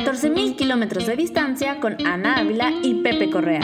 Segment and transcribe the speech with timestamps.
[0.00, 3.60] 14.000 kilómetros de distancia con Ana Ávila y Pepe Correa.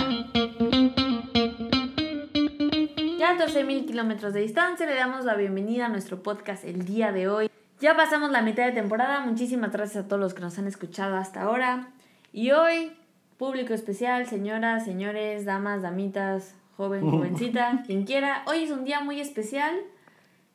[3.19, 7.11] Ya a 14.000 kilómetros de distancia le damos la bienvenida a nuestro podcast el día
[7.11, 7.51] de hoy.
[7.81, 11.17] Ya pasamos la mitad de temporada, muchísimas gracias a todos los que nos han escuchado
[11.17, 11.89] hasta ahora.
[12.35, 12.93] Y hoy,
[13.39, 19.21] público especial, señoras, señores, damas, damitas, joven, jovencita, quien quiera, hoy es un día muy
[19.23, 19.75] especial.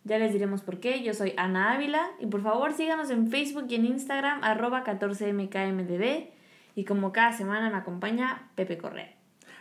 [0.04, 1.04] Ya les diremos por qué.
[1.04, 6.30] Yo soy Ana Ávila y por favor síganos en Facebook y en Instagram arroba 14mkmdd
[6.76, 9.16] y como cada semana me acompaña Pepe Correa.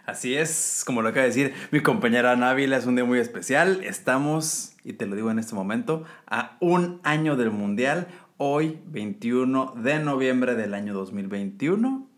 [0.07, 3.19] Así es, como lo acaba de decir mi compañera Ana Ávila, es un día muy
[3.19, 3.85] especial.
[3.85, 8.09] Estamos, y te lo digo en este momento, a un año del Mundial.
[8.39, 12.09] Hoy, 21 de noviembre del año 2021.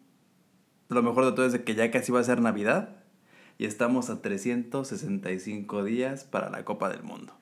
[0.89, 2.97] Lo mejor de todo es que ya casi va a ser Navidad
[3.59, 7.42] y estamos a 365 días para la Copa del Mundo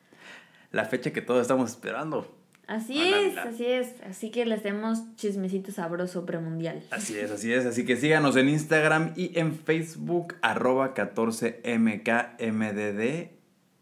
[0.70, 2.40] la fecha que todos estamos esperando.
[2.70, 4.00] Así es, así es.
[4.08, 6.84] Así que les demos chismecito sabroso premundial.
[6.92, 7.66] Así es, así es.
[7.66, 13.30] Así que síganos en Instagram y en Facebook, arroba 14mkmdd.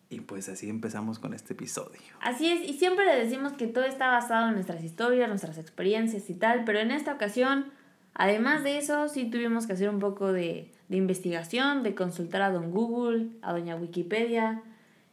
[0.08, 2.00] Y pues así empezamos con este episodio.
[2.22, 6.30] Así es, y siempre le decimos que todo está basado en nuestras historias, nuestras experiencias
[6.30, 7.66] y tal, pero en esta ocasión,
[8.14, 12.50] además de eso, sí tuvimos que hacer un poco de, de investigación, de consultar a
[12.50, 14.62] don Google, a doña Wikipedia,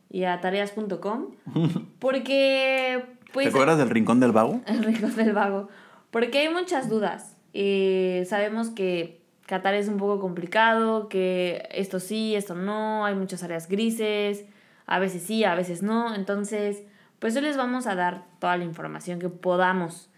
[0.09, 1.27] y a tareas.com.
[1.99, 3.45] Porque, pues...
[3.45, 4.61] ¿Te acuerdas del Rincón del Vago?
[4.65, 5.69] El Rincón del Vago.
[6.11, 7.35] Porque hay muchas dudas.
[7.53, 13.43] Eh, sabemos que Qatar es un poco complicado, que esto sí, esto no, hay muchas
[13.43, 14.45] áreas grises,
[14.87, 16.15] a veces sí, a veces no.
[16.15, 16.83] Entonces,
[17.19, 20.09] pues hoy les vamos a dar toda la información que podamos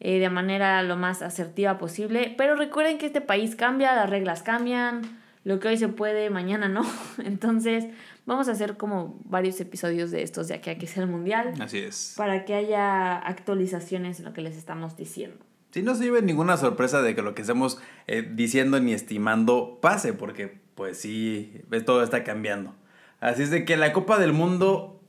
[0.00, 2.34] eh, de manera lo más asertiva posible.
[2.36, 6.68] Pero recuerden que este país cambia, las reglas cambian, lo que hoy se puede, mañana
[6.68, 6.84] no.
[7.24, 7.86] Entonces,
[8.24, 11.54] Vamos a hacer como varios episodios de estos de aquí a que sea el mundial.
[11.60, 12.14] Así es.
[12.16, 15.44] Para que haya actualizaciones en lo que les estamos diciendo.
[15.72, 19.78] Sí, no se lleve ninguna sorpresa de que lo que estamos eh, diciendo ni estimando
[19.80, 22.74] pase, porque pues sí, todo está cambiando.
[23.18, 25.00] Así es de que la Copa del Mundo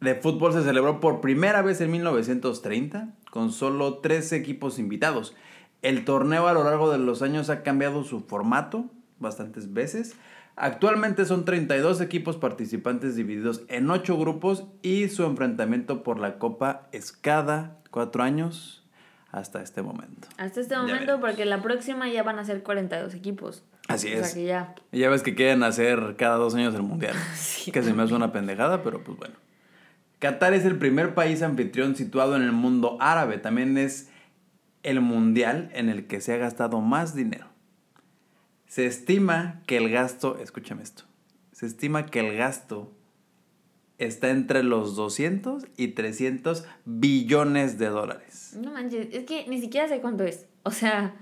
[0.00, 5.34] de fútbol se celebró por primera vez en 1930, con solo tres equipos invitados.
[5.82, 8.90] El torneo a lo largo de los años ha cambiado su formato
[9.24, 10.14] bastantes veces.
[10.54, 16.88] Actualmente son 32 equipos participantes divididos en 8 grupos y su enfrentamiento por la Copa
[16.92, 18.84] es cada 4 años
[19.32, 20.28] hasta este momento.
[20.38, 23.64] Hasta este momento porque la próxima ya van a ser 42 equipos.
[23.88, 24.28] Así es.
[24.30, 24.74] Sea que ya.
[24.92, 27.16] ya ves que quieren hacer cada dos años el Mundial.
[27.72, 29.34] Que se me hace una pendejada, pero pues bueno.
[30.20, 33.38] Qatar es el primer país anfitrión situado en el mundo árabe.
[33.38, 34.08] También es
[34.84, 37.46] el mundial en el que se ha gastado más dinero.
[38.74, 41.04] Se estima que el gasto, escúchame esto,
[41.52, 42.90] se estima que el gasto
[43.98, 48.58] está entre los 200 y 300 billones de dólares.
[48.60, 50.48] No manches, es que ni siquiera sé cuánto es.
[50.64, 51.14] O sea,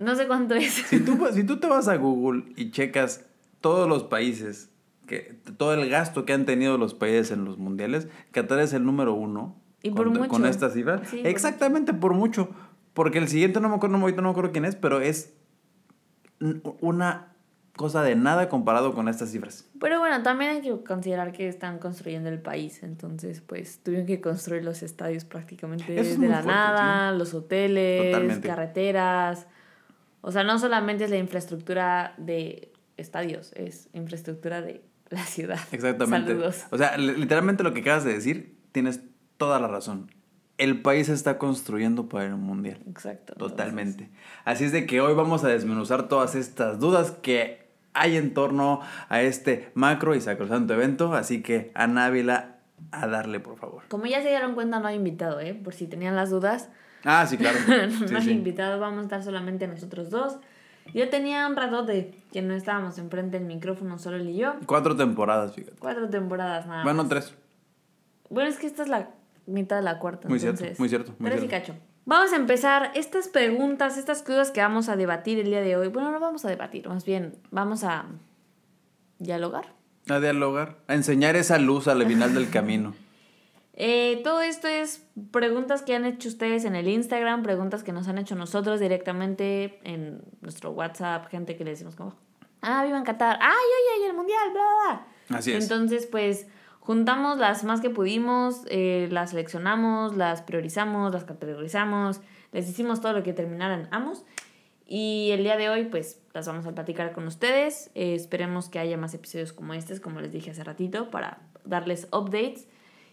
[0.00, 0.72] no sé cuánto es.
[0.72, 3.24] Si tú, si tú te vas a Google y checas
[3.60, 4.68] todos los países,
[5.06, 8.84] que, todo el gasto que han tenido los países en los mundiales, Qatar es el
[8.84, 9.54] número uno.
[9.80, 10.28] Y por con, mucho.
[10.28, 11.00] Con esta cifra.
[11.22, 12.50] Exactamente por mucho.
[12.94, 15.35] Porque el siguiente no me acuerdo, no me acuerdo quién es, pero es
[16.80, 17.36] una
[17.76, 19.68] cosa de nada comparado con estas cifras.
[19.78, 24.20] Pero bueno, también hay que considerar que están construyendo el país, entonces pues tuvieron que
[24.20, 29.46] construir los estadios prácticamente desde la nada, los hoteles, carreteras.
[30.22, 35.60] O sea, no solamente es la infraestructura de estadios, es infraestructura de la ciudad.
[35.70, 36.30] Exactamente.
[36.32, 36.64] Saludos.
[36.70, 39.02] O sea, literalmente lo que acabas de decir, tienes
[39.36, 40.10] toda la razón
[40.58, 42.78] el país se está construyendo para el mundial.
[42.88, 43.34] Exacto.
[43.34, 44.10] Totalmente.
[44.44, 48.80] Así es de que hoy vamos a desmenuzar todas estas dudas que hay en torno
[49.08, 51.14] a este macro y sacrosanto evento.
[51.14, 52.56] Así que Ana Ávila,
[52.90, 53.82] a darle, por favor.
[53.88, 55.54] Como ya se dieron cuenta, no hay invitado, ¿eh?
[55.54, 56.68] Por si tenían las dudas.
[57.04, 57.58] Ah, sí, claro.
[58.10, 60.38] no hay invitado, vamos a estar solamente nosotros dos.
[60.94, 64.54] Yo tenía un rato de que no estábamos enfrente del micrófono, solo él y yo.
[64.66, 65.76] Cuatro temporadas, fíjate.
[65.78, 67.34] Cuatro temporadas nada Bueno, tres.
[68.30, 69.10] Bueno, es que esta es la
[69.46, 70.28] mitad de la cuarta.
[70.28, 71.14] Muy cierto, muy cierto.
[71.18, 71.74] Muy tres y cacho.
[72.04, 75.88] Vamos a empezar estas preguntas, estas cosas que vamos a debatir el día de hoy.
[75.88, 78.06] Bueno, no vamos a debatir, más bien vamos a
[79.18, 79.74] dialogar.
[80.08, 82.94] A dialogar, a enseñar esa luz al final del camino.
[83.78, 88.08] Eh, todo esto es preguntas que han hecho ustedes en el Instagram, preguntas que nos
[88.08, 92.14] han hecho nosotros directamente en nuestro WhatsApp, gente que le decimos como,
[92.62, 95.38] ah, viva en Qatar, ay, oye, oye, el mundial, bla, bla.
[95.38, 95.64] Así es.
[95.64, 96.46] Entonces, pues,
[96.86, 102.20] Juntamos las más que pudimos, eh, las seleccionamos, las priorizamos, las categorizamos,
[102.52, 104.24] les hicimos todo lo que terminaran amos.
[104.86, 107.90] Y el día de hoy, pues, las vamos a platicar con ustedes.
[107.96, 112.06] Eh, esperemos que haya más episodios como este, como les dije hace ratito, para darles
[112.12, 112.68] updates.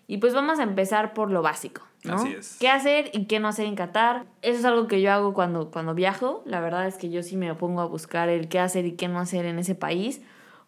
[0.06, 1.81] Y pues vamos a empezar por lo básico.
[2.04, 2.14] ¿no?
[2.14, 2.58] Así es.
[2.60, 4.26] ¿Qué hacer y qué no hacer en Qatar?
[4.44, 6.44] Eso es algo que yo hago cuando, cuando viajo.
[6.46, 9.08] La verdad es que yo sí me pongo a buscar el qué hacer y qué
[9.08, 10.22] no hacer en ese país.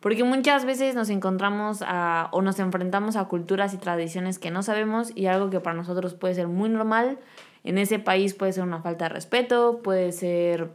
[0.05, 4.61] Porque muchas veces nos encontramos a, o nos enfrentamos a culturas y tradiciones que no
[4.61, 7.17] sabemos y algo que para nosotros puede ser muy normal,
[7.63, 10.69] en ese país puede ser una falta de respeto, puede ser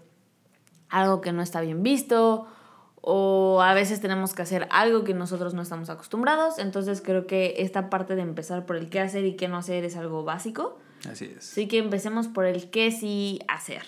[0.88, 2.48] algo que no está bien visto
[3.02, 6.58] o a veces tenemos que hacer algo que nosotros no estamos acostumbrados.
[6.58, 9.84] Entonces creo que esta parte de empezar por el qué hacer y qué no hacer
[9.84, 10.76] es algo básico.
[11.08, 11.52] Así es.
[11.52, 13.82] Así que empecemos por el qué sí hacer.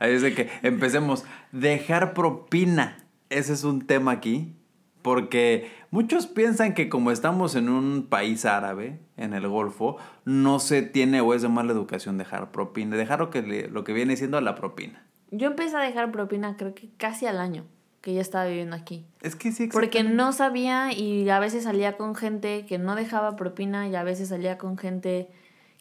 [0.00, 1.24] Ahí es de que empecemos.
[1.52, 2.96] Dejar propina.
[3.30, 4.56] Ese es un tema aquí.
[5.02, 10.82] Porque muchos piensan que como estamos en un país árabe, en el Golfo, no se
[10.82, 12.96] tiene o es de mala educación dejar propina.
[12.96, 15.04] Dejar lo que, lo que viene siendo la propina.
[15.30, 17.64] Yo empecé a dejar propina creo que casi al año
[18.00, 19.04] que ya estaba viviendo aquí.
[19.22, 23.36] Es que sí, Porque no sabía y a veces salía con gente que no dejaba
[23.36, 25.28] propina y a veces salía con gente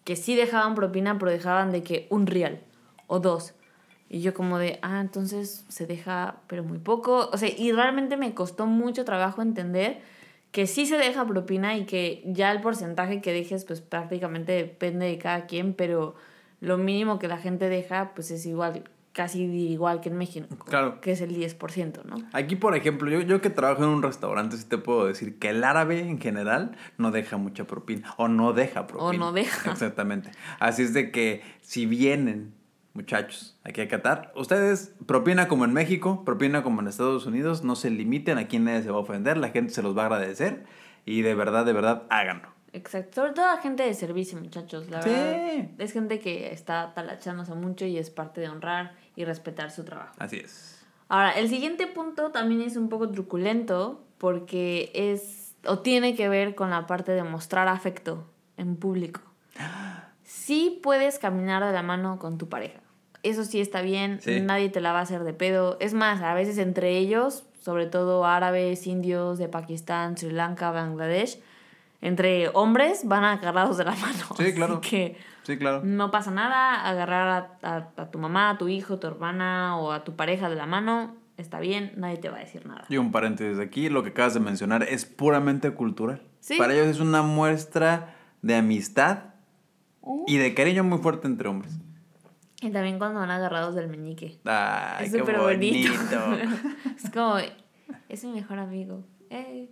[0.04, 2.62] que sí dejaban propina, pero dejaban de que un real
[3.08, 3.54] o dos.
[4.10, 7.30] Y yo como de, ah, entonces se deja, pero muy poco.
[7.32, 10.00] O sea, y realmente me costó mucho trabajo entender
[10.52, 15.06] que sí se deja propina y que ya el porcentaje que dejes, pues prácticamente depende
[15.06, 16.16] de cada quien, pero
[16.62, 20.48] lo mínimo que la gente deja, pues es igual, casi igual que en México.
[20.66, 21.02] Claro.
[21.02, 22.16] Que es el 10%, ¿no?
[22.34, 25.50] Aquí, por ejemplo, yo, yo que trabajo en un restaurante, sí te puedo decir que
[25.50, 28.14] el árabe en general no deja mucha propina.
[28.18, 29.18] O no deja propina.
[29.18, 29.72] no deja.
[29.72, 30.32] Exactamente.
[30.60, 32.54] Así es de que si vienen,
[32.98, 37.76] muchachos, aquí a Qatar, ustedes, propina como en México, propina como en Estados Unidos, no
[37.76, 40.06] se limiten a quién nadie se va a ofender, la gente se los va a
[40.08, 40.66] agradecer.
[41.06, 42.50] Y de verdad, de verdad, háganlo.
[42.74, 45.10] Exacto, sobre todo a gente de servicio, muchachos, la Sí.
[45.10, 45.70] verdad.
[45.78, 50.14] Es gente que está talachándose mucho y es parte de honrar y respetar su trabajo.
[50.20, 50.84] Así es.
[51.08, 56.56] Ahora, el siguiente punto también es un poco truculento porque es o tiene que ver
[56.56, 58.26] con la parte de mostrar afecto
[58.58, 59.22] en público.
[60.24, 62.80] Sí puedes caminar de la mano con tu pareja.
[63.24, 64.40] Eso sí está bien, Sí.
[64.42, 65.78] nadie te la va a hacer de pedo.
[65.80, 71.40] Es más, a veces entre ellos, sobre todo árabes, indios de Pakistán, Sri Lanka, Bangladesh,
[72.02, 74.26] entre hombres van agarrados de la mano.
[74.38, 74.80] Sí, claro.
[74.82, 75.82] Así que Sí, claro.
[75.84, 79.92] no pasa nada, agarrar a, a- a tu mamá, a tu hijo, tu hermana o
[79.92, 82.86] a tu pareja de la mano, está bien, nadie te va a decir nada.
[82.90, 86.22] Y un paréntesis aquí, lo que acabas de mencionar es puramente cultural.
[86.40, 86.58] Sí.
[86.58, 89.20] Para ellos es una muestra de amistad
[90.02, 90.24] Uh.
[90.28, 91.74] y de cariño muy fuerte entre hombres.
[92.62, 94.40] Y también cuando van agarrados del meñique.
[94.46, 95.92] Ay, es súper bonito.
[95.92, 96.68] bonito.
[96.98, 97.38] es como,
[98.10, 99.04] es mi mejor amigo.
[99.30, 99.70] Eh.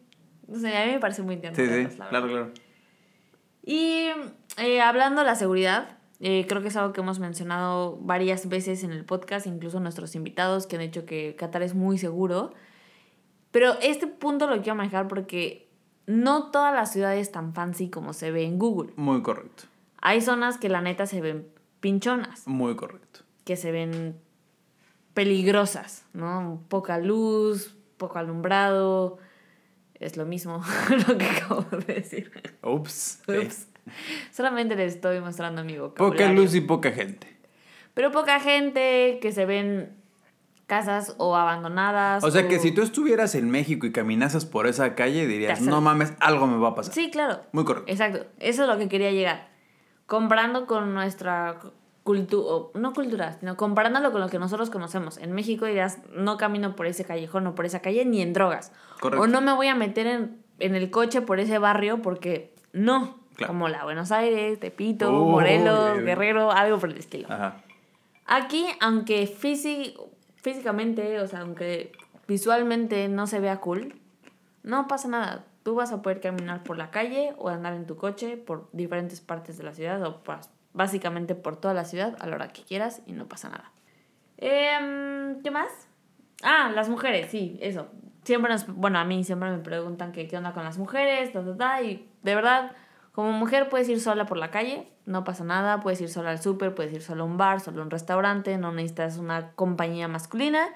[0.48, 1.56] A mí me parece muy tierno.
[1.56, 2.52] Sí, sí, la claro, claro.
[3.64, 4.10] Y
[4.58, 8.84] eh, hablando de la seguridad, eh, creo que es algo que hemos mencionado varias veces
[8.84, 12.54] en el podcast, incluso nuestros invitados que han dicho que Qatar es muy seguro.
[13.50, 15.72] Pero este punto lo quiero manejar porque
[16.06, 18.94] no toda la ciudad es tan fancy como se ve en Google.
[18.96, 19.64] Muy correcto.
[20.02, 21.48] Hay zonas que la neta se ven
[21.80, 23.22] pinchonas, Muy correcto.
[23.44, 24.20] que se ven
[25.14, 26.64] peligrosas, ¿no?
[26.68, 29.18] Poca luz, poco alumbrado.
[30.00, 30.62] Es lo mismo
[31.08, 32.32] lo que acabo de decir.
[32.62, 33.22] Ups.
[33.28, 33.68] Ups.
[34.32, 36.42] Solamente les estoy mostrando mi Poca vocabulario.
[36.42, 37.38] luz y poca gente.
[37.94, 39.96] Pero poca gente, que se ven
[40.66, 42.24] casas o abandonadas.
[42.24, 45.80] O sea que si tú estuvieras en México y caminasas por esa calle, dirías, no
[45.80, 46.94] mames, algo me va a pasar.
[46.94, 47.44] Sí, claro.
[47.54, 47.90] Muy correcto.
[47.90, 48.26] Exacto.
[48.40, 49.48] Eso es lo que quería llegar.
[50.08, 51.60] Comparando con nuestra
[52.04, 55.18] cultura, no cultura, sino comparándolo con lo que nosotros conocemos.
[55.18, 58.72] En México dirías, no camino por ese callejón o por esa calle ni en drogas.
[59.00, 59.24] Correcto.
[59.24, 63.18] O no me voy a meter en, en el coche por ese barrio porque no.
[63.36, 63.52] Claro.
[63.54, 65.98] Como la Buenos Aires, Tepito, Morelos.
[66.00, 67.28] Guerrero, algo por el estilo.
[67.30, 67.58] Ajá.
[68.28, 69.98] Aquí, aunque físi-
[70.36, 71.92] físicamente, o sea, aunque
[72.28, 73.96] visualmente no se vea cool,
[74.64, 75.46] no pasa nada.
[75.66, 79.20] Tú vas a poder caminar por la calle o andar en tu coche por diferentes
[79.20, 80.22] partes de la ciudad o
[80.74, 83.72] básicamente por toda la ciudad a la hora que quieras y no pasa nada.
[84.38, 85.72] Em, ¿Qué más?
[86.44, 87.88] Ah, las mujeres, sí, eso.
[88.24, 91.44] Siempre nos, bueno, a mí siempre me preguntan que qué onda con las mujeres, ta,
[91.44, 92.74] ta, ta, y de verdad,
[93.12, 96.44] como mujer puedes ir sola por la calle, no pasa nada, puedes ir sola al
[96.44, 100.08] súper, puedes ir sola a un bar, solo a un restaurante, no necesitas una compañía
[100.08, 100.68] masculina.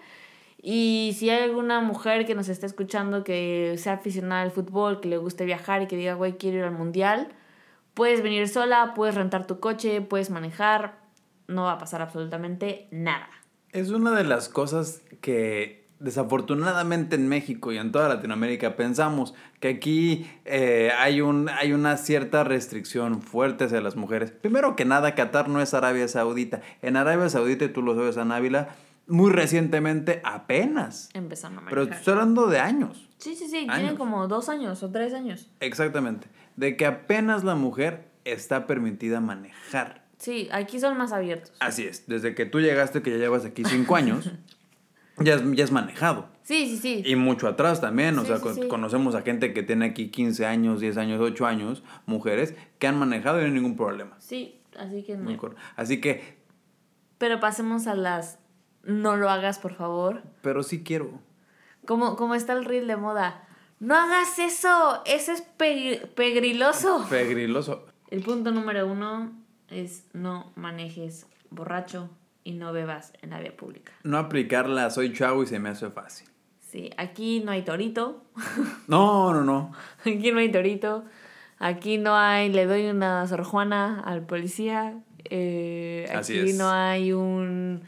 [0.61, 5.07] Y si hay alguna mujer que nos está escuchando que sea aficionada al fútbol, que
[5.07, 7.29] le guste viajar y que diga, güey, quiero ir al mundial,
[7.93, 10.99] puedes venir sola, puedes rentar tu coche, puedes manejar,
[11.47, 13.29] no va a pasar absolutamente nada.
[13.71, 19.67] Es una de las cosas que desafortunadamente en México y en toda Latinoamérica pensamos que
[19.67, 24.31] aquí eh, hay, un, hay una cierta restricción fuerte hacia las mujeres.
[24.31, 26.61] Primero que nada, Qatar no es Arabia Saudita.
[26.81, 28.69] En Arabia Saudita, y tú lo sabes, Anávila,
[29.09, 31.09] muy recientemente apenas.
[31.13, 31.97] Empezaron a Pero manejar.
[31.99, 33.09] estoy hablando de años.
[33.17, 33.75] Sí, sí, sí, Años.
[33.75, 35.49] tienen como dos años o tres años.
[35.59, 36.27] Exactamente.
[36.55, 40.05] De que apenas la mujer está permitida manejar.
[40.17, 41.51] Sí, aquí son más abiertos.
[41.59, 44.31] Así es, desde que tú llegaste, que ya llevas aquí cinco años,
[45.19, 46.27] ya es, ya es manejado.
[46.43, 47.03] Sí, sí, sí.
[47.05, 48.67] Y mucho atrás también, o Sí, sea, sí, con- sí.
[48.67, 52.97] conocemos a gente que tiene aquí 15 años, 10 años, 8 años, mujeres, que han
[52.97, 54.15] manejado y no hay ningún problema.
[54.19, 55.23] Sí, así que no.
[55.25, 55.37] Muy
[55.75, 56.37] Así que,
[57.17, 58.38] Pero pasemos a las
[58.83, 60.23] no lo hagas, por favor.
[60.41, 61.11] pero sí quiero.
[61.85, 63.45] Como, como está el reel de moda.
[63.79, 67.05] No hagas eso, eso es pe- pegriloso.
[67.09, 67.85] Pegriloso.
[68.09, 69.31] El punto número uno
[69.69, 72.09] es no manejes borracho
[72.43, 73.91] y no bebas en la vía pública.
[74.03, 76.27] No aplicarla, soy chavo y se me hace fácil.
[76.59, 78.23] Sí, aquí no hay torito,
[78.87, 79.71] No, no, no.
[80.01, 81.05] aquí no hay torito,
[81.57, 86.57] aquí no hay, le doy una Sor Juana al policía, eh, aquí Así es.
[86.57, 87.81] no hay un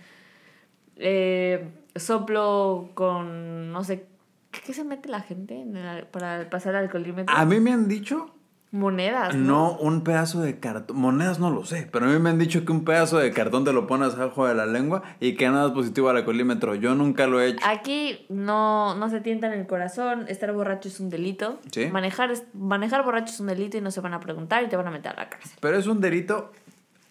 [1.02, 4.06] eh, soplo con, no sé,
[4.52, 7.36] ¿qué, se mete la gente el- para pasar al alcoholímetro?
[7.36, 8.34] A mí me han dicho,
[8.74, 9.46] Monedas, ¿no?
[9.46, 12.64] no, un pedazo de cartón, monedas no lo sé, pero a mí me han dicho
[12.64, 15.68] que un pedazo de cartón te lo pones abajo de la lengua y que nada
[15.68, 16.76] es positivo al alcoholímetro.
[16.76, 17.66] Yo nunca lo he hecho.
[17.68, 21.60] Aquí no, no se tientan el corazón, estar borracho es un delito.
[21.70, 21.88] Sí.
[21.88, 24.88] Manejar, manejar borracho es un delito y no se van a preguntar y te van
[24.88, 25.52] a meter a la cárcel.
[25.60, 26.54] Pero es un delito,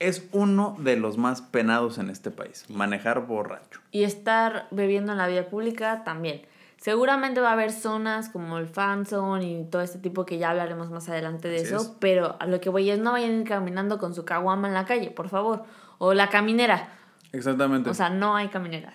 [0.01, 3.81] es uno de los más penados en este país, manejar borracho.
[3.93, 6.43] Y estar bebiendo en la vía pública también.
[6.79, 10.49] Seguramente va a haber zonas como el fan zone y todo este tipo que ya
[10.51, 11.93] hablaremos más adelante de Así eso, es.
[12.01, 15.11] pero a lo que voy es no vayan caminando con su caguama en la calle,
[15.11, 15.65] por favor.
[15.99, 16.89] O la caminera.
[17.33, 17.91] Exactamente.
[17.91, 18.95] O sea, no hay camineras.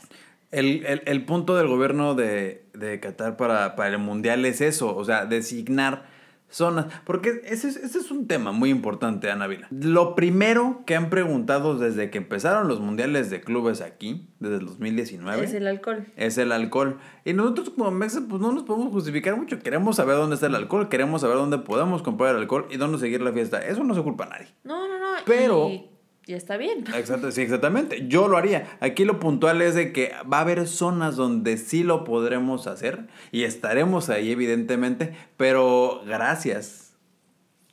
[0.52, 4.96] El, el- el punto del gobierno de, de Qatar para, para el Mundial es eso,
[4.96, 6.06] o sea, designar
[6.50, 6.88] zonas.
[7.06, 9.68] Porque ese es, ese es un tema muy importante, Ana Vila.
[9.72, 14.66] Lo primero que han preguntado desde que empezaron los Mundiales de Clubes aquí, desde el
[14.66, 16.06] 2019, Es el alcohol.
[16.16, 16.98] es el alcohol.
[17.26, 19.60] Y nosotros como Mexa, pues no nos podemos justificar mucho.
[19.60, 22.98] Queremos saber dónde está el alcohol, queremos saber dónde podemos comprar el alcohol y dónde
[23.00, 23.60] seguir la fiesta.
[23.60, 24.48] Eso no se culpa a nadie.
[24.64, 25.06] No, no, no.
[25.26, 25.90] Pero- Y,
[26.28, 26.86] y está bien.
[26.96, 28.08] Exacto, sí, exactamente.
[28.08, 28.78] Yo lo haría.
[28.80, 33.08] Aquí lo puntual es de que va a haber zonas donde sí lo podremos hacer
[33.32, 36.96] y estaremos ahí, evidentemente, pero gracias,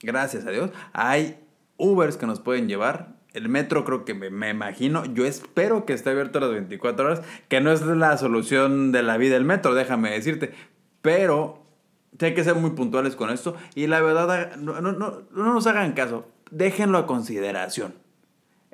[0.01, 1.39] gracias a Dios, hay
[1.77, 3.21] Ubers que nos pueden llevar.
[3.33, 7.23] El metro creo que me, me imagino, yo espero que esté abierto las 24 horas,
[7.49, 10.53] que no es la solución de la vida el metro, déjame decirte,
[11.01, 11.65] pero
[12.21, 15.67] hay que ser muy puntuales con esto y la verdad, no, no, no, no nos
[15.67, 18.02] hagan caso, déjenlo a consideración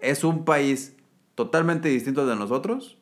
[0.01, 0.97] es un país
[1.35, 2.99] totalmente distinto de nosotros.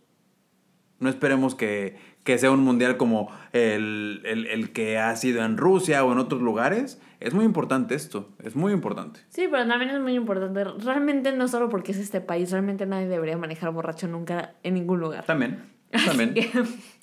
[0.99, 5.57] No esperemos que, que sea un mundial como el, el- el que ha sido en
[5.59, 7.01] Rusia o en otros lugares.
[7.21, 9.21] Es muy importante esto, es muy importante.
[9.29, 10.65] Sí, pero también es muy importante.
[10.65, 15.01] Realmente no solo porque es este país, realmente nadie debería manejar borracho nunca en ningún
[15.01, 15.25] lugar.
[15.25, 15.61] También,
[16.07, 16.35] también.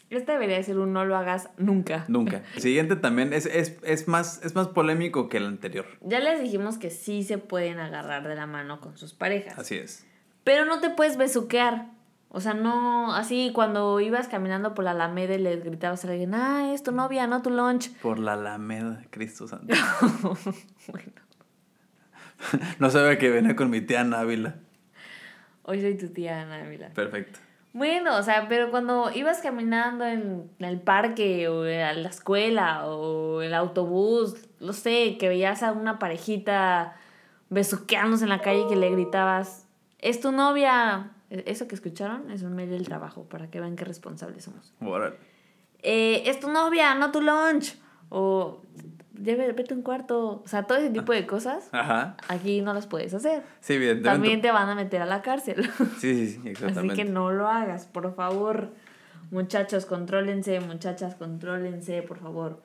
[0.10, 2.05] Este debería ser un no lo hagas nunca.
[2.07, 2.43] Nunca.
[2.55, 5.86] El siguiente también es, es, es, más, es más polémico que el anterior.
[6.01, 9.57] Ya les dijimos que sí se pueden agarrar de la mano con sus parejas.
[9.57, 10.05] Así es.
[10.43, 11.88] Pero no te puedes besuquear.
[12.29, 16.33] O sea, no, así cuando ibas caminando por la Alameda y le gritabas a alguien,
[16.33, 17.91] ah, es tu novia, no tu lunch.
[18.01, 19.74] Por la Alameda, Cristo Santo.
[20.88, 21.13] bueno,
[22.79, 24.55] No sabía que venía con mi tía Ana Ávila.
[25.63, 26.89] hoy soy tu tía Ana Ávila.
[26.89, 27.39] Perfecto.
[27.73, 33.41] Bueno, o sea, pero cuando ibas caminando en el parque o a la escuela o
[33.41, 36.95] el autobús, no sé, que veías a una parejita
[37.49, 39.67] besuqueándose en la calle y que le gritabas,
[39.99, 41.11] es tu novia.
[41.31, 44.71] E- Eso que escucharon es un mail del trabajo para que vean qué responsables somos.
[44.79, 45.15] Órale.
[45.81, 47.75] Eh, es tu novia, no tu lunch.
[48.09, 48.61] O
[49.15, 50.41] "Lleve- vete un cuarto.
[50.43, 52.15] O sea, todo ese tipo de cosas Ajá.
[52.27, 53.43] aquí no las puedes hacer.
[53.62, 54.10] Sí, evidentemente.
[54.10, 55.70] También te van a meter a la cárcel.
[56.00, 56.96] Sí, sí, sí, Así exactamente.
[56.96, 58.70] que no lo hagas, por favor.
[59.32, 62.62] Muchachos, contrólense, muchachas, contrólense, por favor.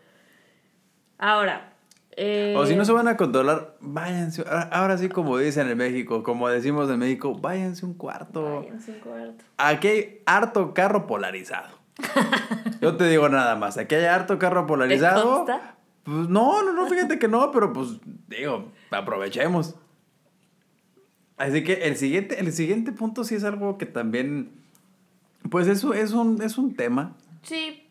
[1.18, 1.72] Ahora.
[2.20, 4.42] eh, O si no se van a controlar, váyanse.
[4.42, 8.60] Ahora- Ahora sí, como dicen en México, como decimos en México, váyanse un cuarto.
[8.62, 9.44] váyanse un cuarto.
[9.56, 11.68] Aquí hay harto carro polarizado.
[12.80, 13.78] Yo te digo nada más.
[13.78, 15.36] Aquí hay harto carro polarizado.
[15.44, 15.76] consta?
[16.08, 17.98] Pues no, no, no, fíjate que no, pero pues
[18.28, 19.74] digo, aprovechemos.
[21.36, 24.50] Así que el siguiente, el siguiente punto sí es algo que también,
[25.50, 27.14] pues eso es un, es un tema.
[27.42, 27.86] Sí,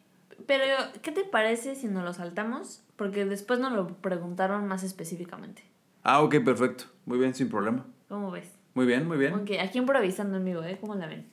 [0.47, 0.63] pero
[1.01, 2.81] ¿qué te parece si nos lo saltamos?
[2.95, 5.63] Porque después nos lo preguntaron más específicamente.
[6.03, 6.86] Ah, ok, perfecto.
[7.05, 7.86] Muy bien, sin problema.
[8.09, 8.51] ¿Cómo ves?
[8.74, 9.33] Muy bien, muy bien.
[9.33, 10.77] Ok, aquí improvisando amigo, ¿eh?
[10.81, 11.27] ¿Cómo la ven?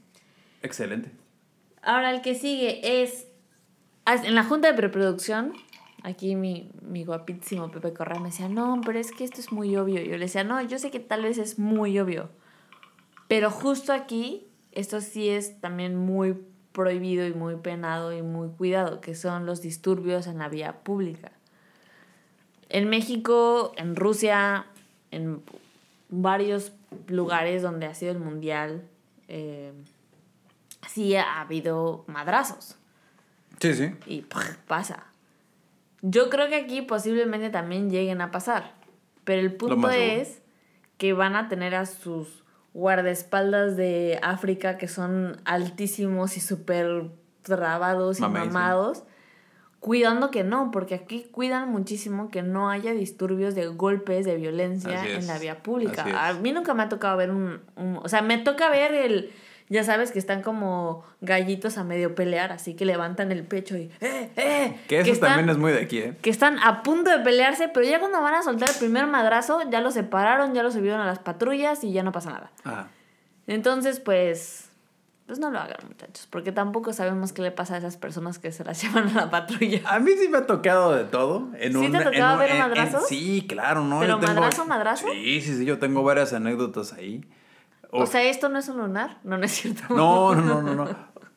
[0.62, 1.10] Excelente.
[1.82, 3.26] Ahora el que sigue es.
[4.04, 5.52] ah, En la junta de preproducción,
[6.04, 9.74] aquí mi, mi guapísimo Pepe Correa me decía, no, pero es que esto es muy
[9.74, 10.00] obvio.
[10.02, 12.28] Yo le decía, no, yo sé que tal vez es muy obvio.
[13.26, 16.36] Pero justo aquí, esto sí es también muy
[16.72, 21.32] prohibido y muy penado y muy cuidado, que son los disturbios en la vía pública.
[22.68, 24.66] En México, en Rusia,
[25.10, 25.42] en
[26.10, 26.72] varios
[27.06, 28.86] lugares donde ha sido el mundial,
[29.28, 29.72] eh,
[30.86, 32.76] sí ha habido madrazos.
[33.58, 33.90] Sí, sí.
[34.06, 34.22] Y
[34.66, 35.13] pasa.
[36.06, 38.74] Yo creo que aquí posiblemente también lleguen a pasar.
[39.24, 40.42] Pero el punto es
[40.98, 42.44] que van a tener a sus
[42.74, 47.04] guardaespaldas de África que son altísimos y súper
[47.42, 49.04] trabados y mamados
[49.84, 55.06] cuidando que no, porque aquí cuidan muchísimo que no haya disturbios de golpes, de violencia
[55.06, 56.06] en la vía pública.
[56.26, 57.60] A mí nunca me ha tocado ver un,
[58.02, 59.30] O sea, me toca ver el...
[59.68, 63.90] Ya sabes que están como gallitos a medio pelear, así que levantan el pecho y...
[64.00, 64.76] ¡Eh, eh!
[64.88, 66.16] Que eso también es muy de aquí, ¿eh?
[66.20, 69.60] Que están a punto de pelearse, pero ya cuando van a soltar el primer madrazo,
[69.70, 72.30] ya lo separaron, ya lo subieron a las patrullas y ya no pasa
[72.64, 72.90] nada.
[73.46, 74.70] Entonces, pues
[75.26, 78.52] pues no lo hagan, muchachos, porque tampoco sabemos qué le pasa a esas personas que
[78.52, 79.80] se las llevan a la patrulla.
[79.86, 81.48] A mí sí me ha tocado de todo.
[81.58, 83.08] En ¿Sí te ver madrazos?
[83.08, 84.00] sí, claro, ¿no?
[84.00, 85.06] ¿Pero madrazo, madrazo?
[85.10, 87.24] Sí, sí, sí, yo tengo varias anécdotas ahí.
[88.02, 89.18] O, sea, ¿esto no es un lunar?
[89.24, 89.94] No, no es cierto.
[89.94, 90.88] No, no, no, no.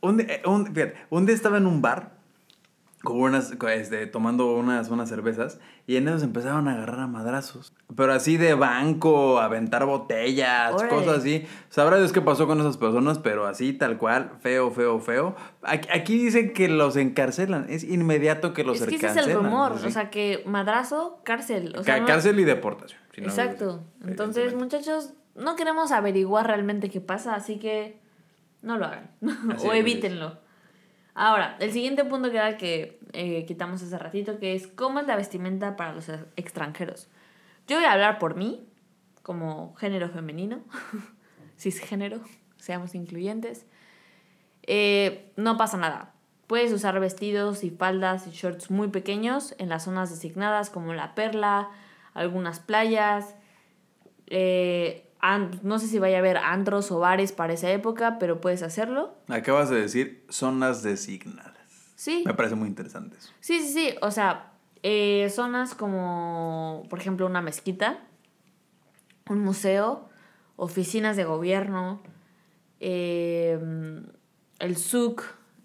[0.01, 2.17] Un, un, fíjate, un día estaba en un bar
[3.03, 7.73] con unas, este, tomando unas, unas cervezas y en ellos empezaron a agarrar a madrazos.
[7.95, 11.45] Pero así de banco, aventar botellas, cosas así.
[11.69, 15.35] Sabrá Dios qué pasó con esas personas, pero así tal cual, feo, feo, feo.
[15.61, 18.95] Aquí, dicen que los encarcelan, es inmediato que los encarcelan.
[18.95, 21.75] Es que ese es el rumor, o sea que madrazo, cárcel.
[21.77, 22.99] O sea, cárcel y deportación.
[23.15, 23.83] Exacto.
[24.05, 28.00] Entonces, muchachos, no queremos averiguar realmente qué pasa, así que
[28.62, 29.12] no lo hagan.
[29.65, 30.39] o evítenlo.
[31.13, 35.08] Ahora, el siguiente punto que era que eh, quitamos hace ratito, que es cómo es
[35.08, 37.08] la vestimenta para los extranjeros.
[37.67, 38.67] Yo voy a hablar por mí,
[39.24, 40.60] como género femenino,
[41.58, 42.22] cisgénero,
[42.58, 43.65] seamos incluyentes.
[44.63, 46.13] Eh, no pasa nada.
[46.46, 51.13] Puedes usar vestidos y faldas y shorts muy pequeños en las zonas designadas como la
[51.15, 51.70] perla,
[52.13, 53.36] algunas playas.
[54.27, 55.06] Eh,
[55.63, 59.15] no sé si vaya a haber antros o bares para esa época, pero puedes hacerlo.
[59.27, 61.56] Acabas de decir zonas designadas.
[61.95, 62.23] Sí.
[62.25, 63.32] Me parece muy interesante eso.
[63.39, 63.95] Sí, sí, sí.
[64.01, 64.53] O sea,
[64.84, 67.99] eh, zonas como, por ejemplo, una mezquita,
[69.30, 70.10] un museo,
[70.56, 72.01] oficinas de gobierno,
[72.80, 74.06] em,
[74.60, 75.23] el SUC,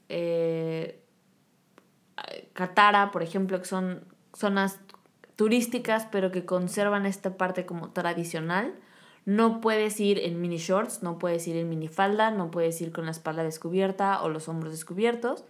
[0.08, 0.98] eh,
[2.52, 4.80] Catara, por ejemplo, que son zonas
[5.36, 8.74] turísticas, pero que conservan esta parte como tradicional
[9.24, 12.92] no puedes ir en mini shorts, no puedes ir en mini falda, no puedes ir
[12.92, 15.44] con la espalda descubierta o los hombros descubiertos.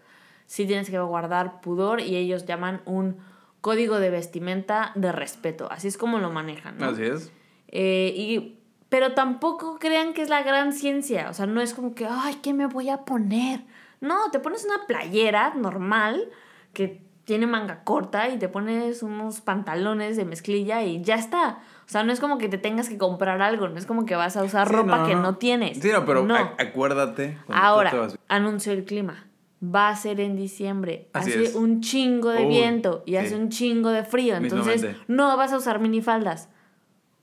[0.47, 3.17] Sí tienes que guardar pudor y ellos llaman un
[3.63, 5.71] código de vestimenta de respeto.
[5.71, 6.77] Así es como lo manejan.
[6.79, 6.87] ¿no?
[6.87, 7.33] Así es.
[7.69, 8.59] Eh, y,
[8.91, 11.31] pero tampoco crean que es la gran ciencia.
[11.31, 13.65] O sea, no es como que, ay, ¿qué me voy a poner?
[14.01, 16.29] No, te pones una playera normal
[16.75, 21.61] que tiene manga corta y te pones unos pantalones de mezclilla y ya está.
[21.93, 24.17] O sea, no es como que te tengas que comprar algo, no es como que
[24.17, 25.37] vas a usar ropa que no.
[25.37, 25.77] tienes.
[25.77, 26.27] Sí, no, pero
[26.59, 27.37] acuérdate.
[27.51, 29.27] Ahora, anuncio el clima.
[29.63, 31.11] Va a ser en diciembre.
[31.13, 34.37] hace un chingo de viento y hace un chingo de frío.
[34.37, 36.49] Entonces, no vas a usar minifaldas.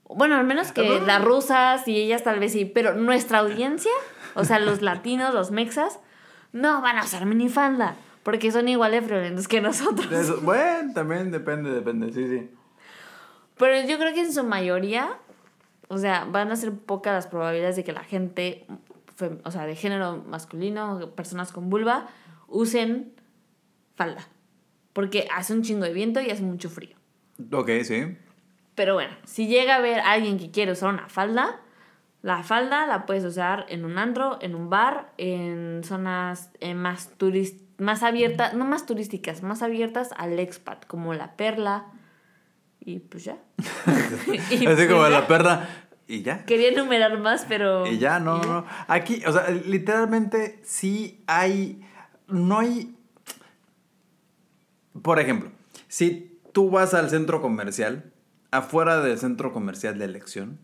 [0.04, 3.90] Bueno, al menos que las rusas y ellas tal vez sí, pero nuestra audiencia,
[4.36, 5.98] o sea, los latinos, los mexas,
[6.52, 7.96] no van a usar minifalda.
[8.22, 10.42] Porque son igual de friolentos que nosotros.
[10.44, 12.50] bueno, también depende, depende, sí, sí.
[13.60, 15.18] Pero yo creo que en su mayoría,
[15.88, 18.66] o sea, van a ser pocas las probabilidades de que la gente,
[19.44, 22.08] o sea, de género masculino, personas con vulva,
[22.48, 23.12] usen
[23.96, 24.26] falda.
[24.94, 26.96] Porque hace un chingo de viento y hace mucho frío.
[27.52, 28.16] Ok, sí.
[28.74, 31.60] Pero bueno, si llega a haber alguien que quiere usar una falda,
[32.22, 37.12] la falda la puedes usar en un antro, en un bar, en zonas eh, más
[37.76, 41.92] más abiertas, no más turísticas, más abiertas al expat, como la perla,
[42.80, 43.38] y pues ya.
[43.86, 45.68] Así pues como la perra.
[46.08, 46.44] Y ya.
[46.44, 47.86] Quería enumerar más, pero.
[47.86, 48.64] Y ya, no, no.
[48.88, 51.80] Aquí, o sea, literalmente sí hay.
[52.26, 52.96] No hay.
[55.02, 55.52] Por ejemplo,
[55.88, 58.12] si tú vas al centro comercial,
[58.50, 60.58] afuera del centro comercial de elección,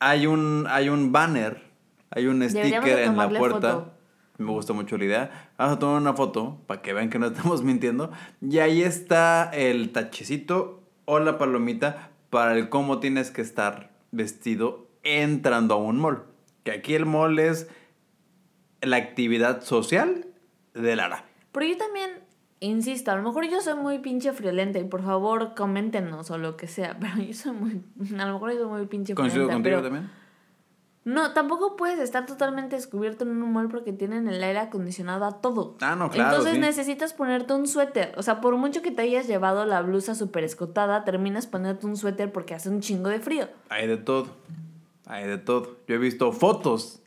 [0.00, 1.62] hay un, hay un banner,
[2.10, 3.92] hay un sticker en la puerta.
[4.36, 5.50] Me gusta mucho la idea.
[5.56, 8.10] Vamos a tomar una foto para que vean que no estamos mintiendo.
[8.40, 14.88] Y ahí está el tachecito o la palomita para el cómo tienes que estar vestido
[15.02, 16.24] entrando a un mall.
[16.62, 17.68] Que aquí el mall es
[18.80, 20.26] la actividad social
[20.74, 21.22] del árabe.
[21.52, 22.10] Pero yo también,
[22.60, 26.56] insisto, a lo mejor yo soy muy pinche friolenta y por favor coméntenos o lo
[26.56, 27.82] que sea, pero yo soy muy,
[28.18, 29.36] a lo mejor yo soy muy pinche friolenta.
[29.36, 30.23] ¿Coincido contigo también?
[31.04, 35.40] No, tampoco puedes estar totalmente descubierto en un mall porque tienen el aire acondicionado a
[35.42, 35.76] todo.
[35.80, 36.36] Ah, no, claro.
[36.36, 38.14] Entonces necesitas ponerte un suéter.
[38.16, 41.96] O sea, por mucho que te hayas llevado la blusa súper escotada, terminas poniéndote un
[41.98, 43.48] suéter porque hace un chingo de frío.
[43.68, 44.28] Hay de todo.
[45.06, 45.76] Hay de todo.
[45.86, 47.02] Yo he visto fotos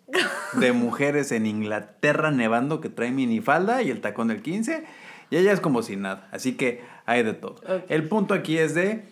[0.54, 4.86] de mujeres en Inglaterra nevando que traen minifalda y el tacón del 15
[5.30, 6.28] y ella es como si nada.
[6.32, 7.56] Así que hay de todo.
[7.90, 9.06] El punto aquí es de,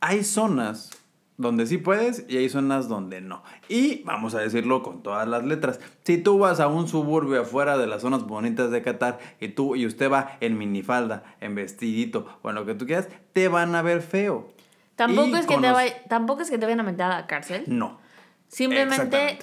[0.00, 0.90] hay zonas
[1.36, 3.42] donde sí puedes y hay zonas donde no.
[3.68, 5.80] Y vamos a decirlo con todas las letras.
[6.04, 9.76] Si tú vas a un suburbio afuera de las zonas bonitas de Qatar y tú
[9.76, 13.74] y usted va en minifalda, en vestidito o en lo que tú quieras, te van
[13.74, 14.48] a ver feo.
[14.96, 17.64] Tampoco Y es, que te tampoco es que te vayan a meter a la cárcel.
[17.66, 17.98] No.
[18.46, 19.38] Simplemente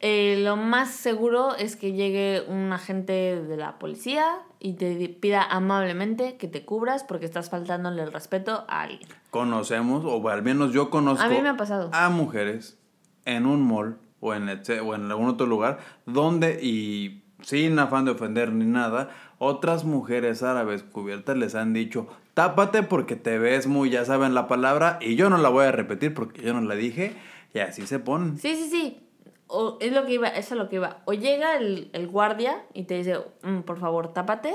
[0.00, 5.42] eh, lo más seguro es que llegue un agente de la policía y te pida
[5.42, 9.08] amablemente que te cubras porque estás faltándole el respeto a alguien.
[9.30, 11.90] Conocemos, o al menos yo conozco A mí me ha pasado.
[11.92, 12.78] a mujeres
[13.24, 18.04] en un mall o en, etc- o en algún otro lugar donde, y sin afán
[18.04, 23.66] de ofender ni nada, otras mujeres árabes cubiertas les han dicho, tápate porque te ves
[23.66, 26.60] muy, ya saben la palabra, y yo no la voy a repetir porque yo no
[26.62, 27.14] la dije,
[27.54, 28.38] y así se ponen.
[28.38, 29.04] Sí, sí, sí.
[29.46, 30.98] O es lo que iba, eso es lo que iba.
[31.04, 34.54] O llega el, el guardia y te dice, "Mm, por favor, tápate.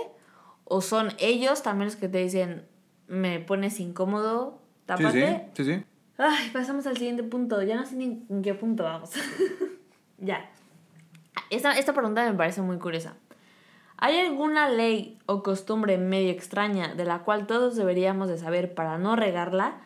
[0.65, 2.65] O son ellos también los que te dicen,
[3.07, 5.49] me pones incómodo, tápate.
[5.55, 5.83] sí, sí, sí.
[6.17, 7.61] Ay, pasamos al siguiente punto.
[7.63, 9.11] Ya no sé ni en qué punto vamos.
[10.19, 10.49] ya.
[11.49, 13.15] Esta, esta pregunta me parece muy curiosa.
[13.97, 18.97] ¿Hay alguna ley o costumbre medio extraña de la cual todos deberíamos de saber para
[18.97, 19.77] no regarla?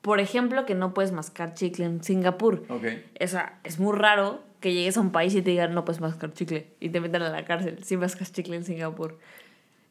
[0.00, 2.64] Por ejemplo, que no puedes mascar chicle en Singapur.
[2.68, 2.84] Ok.
[3.22, 6.00] O sea, es muy raro que llegues a un país y te digan no puedes
[6.00, 9.18] mascar chicle y te metan a la cárcel si mascas chicle en Singapur.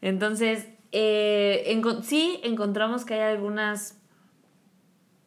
[0.01, 3.97] Entonces, eh, enco- sí encontramos que hay algunas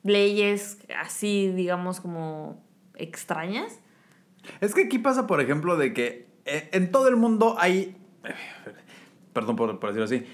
[0.07, 2.63] leyes así, digamos, como
[2.95, 3.81] extrañas.
[4.61, 7.97] Es que aquí pasa, por ejemplo, de que eh, en todo el mundo hay,
[9.33, 10.25] perdón por, por decirlo así,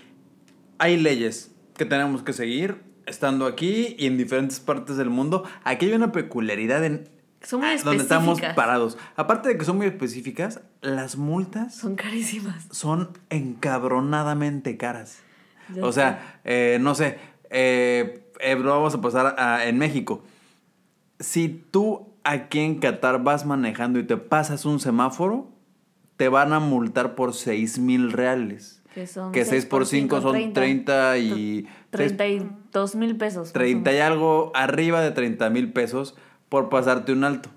[0.78, 5.44] hay leyes que tenemos que seguir estando aquí y en diferentes partes del mundo.
[5.64, 7.08] Aquí hay una peculiaridad en
[7.42, 8.54] Son muy ah, donde estamos específicas.
[8.54, 8.98] parados.
[9.16, 12.66] Aparte de que son muy específicas, las multas Son carísimas.
[12.70, 15.18] son encabronadamente caras.
[15.74, 17.18] Ya o sea, eh, no sé,
[17.50, 20.22] eh, eh, lo vamos a pasar a- en México.
[21.20, 25.48] Si tú aquí en Qatar vas manejando y te pasas un semáforo,
[26.16, 28.82] te van a multar por 6 mil reales.
[28.94, 31.66] Que son Que 6 por 5 son 30 y...
[31.92, 33.40] seis- 32 mil pesos.
[33.44, 36.14] más o 30 y algo, arriba de 30 mil pesos
[36.48, 37.48] por pasarte un alto.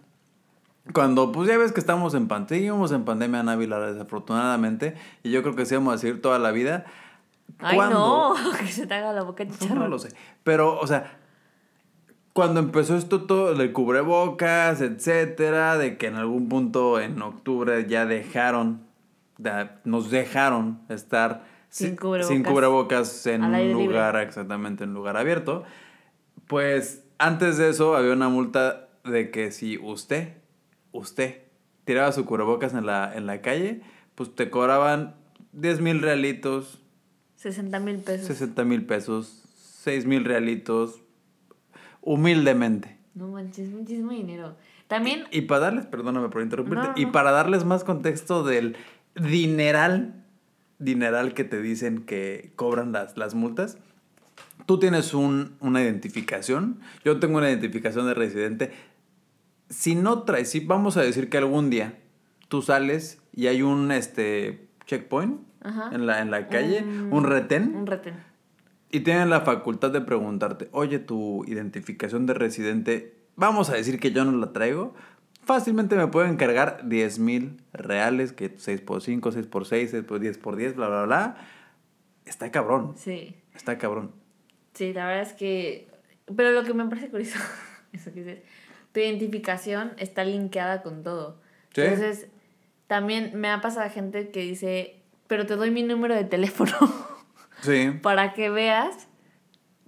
[0.94, 5.32] Cuando, pues ya ves que estamos en pandemia, seguimos en pandemia en Ávila desafortunadamente, y
[5.32, 6.86] yo creo que sí vamos a seguir toda la vida.
[7.60, 8.34] Ay, ¿Cuándo?
[8.38, 9.80] no, que se te haga la boca No, chicharrón.
[9.80, 10.10] no lo sé.
[10.44, 11.20] Pero, o sea,
[12.34, 18.06] cuando empezó esto todo, el cubrebocas, etcétera, de que en algún punto en octubre ya
[18.06, 18.82] dejaron,
[19.86, 22.28] nos dejaron estar Sin si- cubrebocas.
[22.36, 23.74] sin cubrebocas en un libre.
[23.86, 25.64] lugar, exactamente, en un lugar abierto,
[26.48, 30.34] pues antes de eso había una multa de que si usted,
[30.92, 31.42] usted,
[31.86, 33.82] tiraba su cubrebocas en la, en la calle,
[34.16, 35.16] pues te cobraban
[35.54, 36.82] 10 mil realitos,
[37.46, 38.26] 60 mil pesos.
[38.26, 39.44] 60 mil pesos,
[39.84, 41.02] 6 mil realitos,
[42.02, 42.98] humildemente.
[43.14, 44.56] No manches, muchísimo dinero.
[44.88, 48.76] También, Y para darles, perdóname por interrumpirte, No, y para darles más contexto del
[49.14, 50.24] dineral,
[50.80, 53.78] dineral que te dicen que cobran las, las multas,
[54.66, 58.72] tú tienes un, una identificación, yo tengo una identificación de residente.
[59.70, 62.00] Si no traes, si vamos a decir que algún día
[62.48, 65.90] tú sales y hay un este checkpoint Ajá.
[65.94, 68.16] en la, en la calle, Un- un retén, un retén.
[68.92, 74.12] y tienen la facultad de preguntarte, oye, tu identificación de residente, vamos a decir que
[74.12, 74.94] yo no la traigo,
[75.44, 80.04] fácilmente me pueden cargar 10 mil reales, que 6 por 5, 6 por 6, 6
[80.04, 81.38] por 10 por 10, bla, bla, bla.
[82.26, 83.36] Está cabrón, Sí.
[83.56, 84.12] está cabrón.
[84.74, 85.88] Sí, la verdad es que.
[86.36, 87.38] Pero lo que me parece curioso,
[87.94, 88.40] eso que dices,
[88.92, 91.40] tu identificación está linkeada con todo.
[91.74, 91.82] Sí.
[91.82, 92.28] Entonces,
[92.88, 96.74] también me ha pasado gente que dice, pero te doy mi número de teléfono
[97.62, 97.92] Sí.
[98.02, 99.08] para que veas,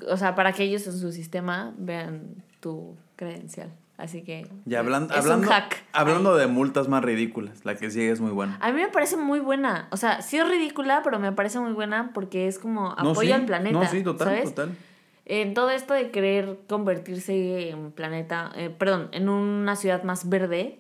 [0.10, 3.72] o sea, para que ellos en su sistema vean tu credencial.
[3.98, 4.48] Así que.
[4.68, 5.84] Y hablan- es hablando, un hack.
[5.92, 8.58] hablando de multas más ridículas, la que sigue es muy buena.
[8.62, 9.88] A mí me parece muy buena.
[9.90, 13.22] O sea, sí es ridícula, pero me parece muy buena porque es como No, apoyo
[13.22, 13.80] sí, al planeta.
[13.80, 14.54] No, sí, total, ¿sabes?
[14.54, 14.76] total.
[15.26, 20.80] En todo esto de querer convertirse en planeta, eh, perdón, en una ciudad más verde.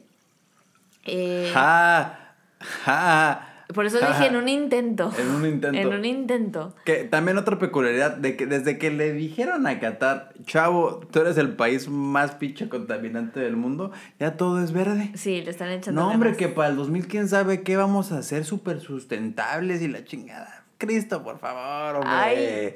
[1.05, 3.46] eh, Ja, ja.
[3.73, 5.11] Por eso dije en un intento.
[5.19, 5.77] En un intento.
[5.77, 6.75] En un intento.
[6.85, 11.37] Que también otra peculiaridad de que desde que le dijeron a Qatar, chavo, tú eres
[11.37, 15.11] el país más pinche contaminante del mundo, ya todo es verde.
[15.15, 16.01] Sí, le están echando.
[16.01, 19.87] No, hombre, que para el 2000 quién sabe qué vamos a hacer súper sustentables y
[19.87, 20.63] la chingada.
[20.77, 22.11] Cristo, por favor, hombre.
[22.11, 22.75] Ay.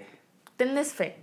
[0.58, 1.18] Tenles fe.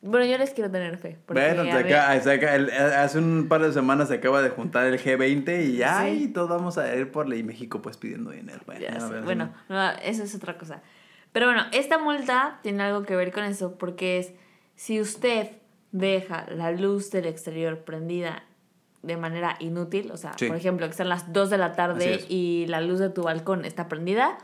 [0.00, 1.18] Bueno, yo les quiero tener fe.
[1.26, 4.86] Bueno, se acaba- se acaba- el- hace un par de semanas se acaba de juntar
[4.86, 6.24] el G20 y ya, Sí.
[6.24, 8.60] y todos vamos a ir por ley México pues pidiendo dinero.
[8.66, 10.82] Bueno, ver, Bueno, no, eso es otra cosa.
[11.32, 14.32] Pero bueno, esta multa tiene algo que ver con eso, porque es
[14.76, 15.48] si usted
[15.90, 18.44] deja la luz del exterior prendida
[19.02, 20.46] de manera inútil, o sea, Sí.
[20.46, 23.64] por ejemplo, que están las 2 de la tarde y la luz de tu balcón
[23.64, 24.38] está prendida,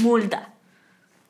[0.00, 0.54] multa.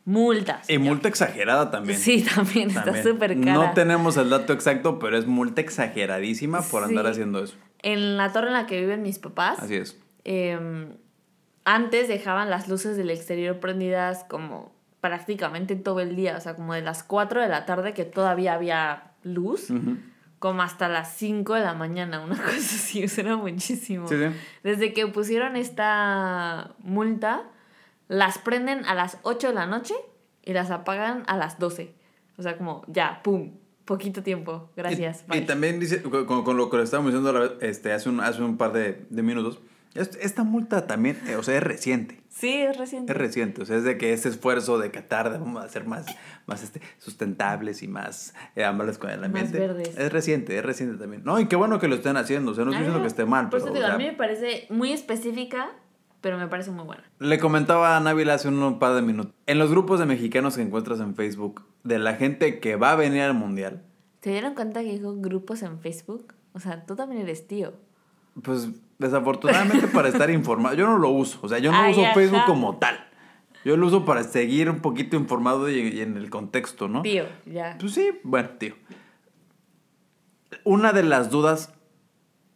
[0.05, 0.69] Multas.
[0.69, 1.99] Y multa exagerada también.
[1.99, 3.53] Sí, también, está súper cara.
[3.55, 7.55] No tenemos el dato exacto, pero es multa exageradísima por andar haciendo eso.
[7.83, 9.99] En la torre en la que viven mis papás, Así es.
[10.25, 10.89] eh,
[11.65, 16.75] antes dejaban las luces del exterior prendidas como prácticamente todo el día, o sea, como
[16.75, 19.69] de las 4 de la tarde que todavía había luz,
[20.41, 24.09] como hasta las 5 de la mañana, una cosa así, eso era muchísimo.
[24.09, 24.35] Sí, sí.
[24.65, 27.43] Desde que pusieron esta multa,
[28.13, 29.95] las prenden a las 8 de la noche
[30.45, 31.95] y las apagan a las 12.
[32.37, 33.53] O sea, como ya, pum,
[33.85, 35.25] poquito tiempo, gracias.
[35.33, 38.43] Y, y también dice, con, con- lo que le estábamos diciendo este, hace, un, hace
[38.43, 39.61] un par de, de minutos,
[39.95, 42.21] es- esta multa también, eh, o sea, es reciente.
[42.29, 43.13] Sí, es reciente.
[43.13, 45.85] Es reciente, o sea, es de que ese esfuerzo de Qatar de vamos a ser
[45.87, 46.07] más,
[46.47, 49.59] más este, sustentables y más eh, amables con el Más ambiente.
[49.59, 49.97] verdes.
[49.99, 51.23] Es reciente, es reciente también.
[51.25, 53.25] No, y qué bueno que lo estén haciendo, o sea, no estoy diciendo que esté
[53.27, 55.71] mal, por pero eso o digo, sea, a mí me parece muy específica,
[56.23, 57.03] pero me parece muy buena.
[57.19, 60.63] le comentaba a Návila hace un par de minutos, en los grupos de mexicanos que
[60.63, 63.83] encuentras en Facebook, de la gente que va a venir al Mundial,
[64.23, 66.33] ¿Se dieron cuenta que dijo grupos en Facebook?
[66.53, 67.73] O sea, tú también eres tío.
[68.41, 68.69] Pues
[69.01, 72.15] desafortunadamente para estar informado, yo no lo uso, o sea, yo no Ay, uso ajá.
[72.15, 73.05] Facebook como tal.
[73.65, 77.03] Yo lo uso para seguir un poquito informado y, y en el contexto, ¿no?
[77.03, 77.77] Tío, ya.
[77.81, 78.75] Pues sí, bueno, tío.
[80.65, 81.75] Una de las dudas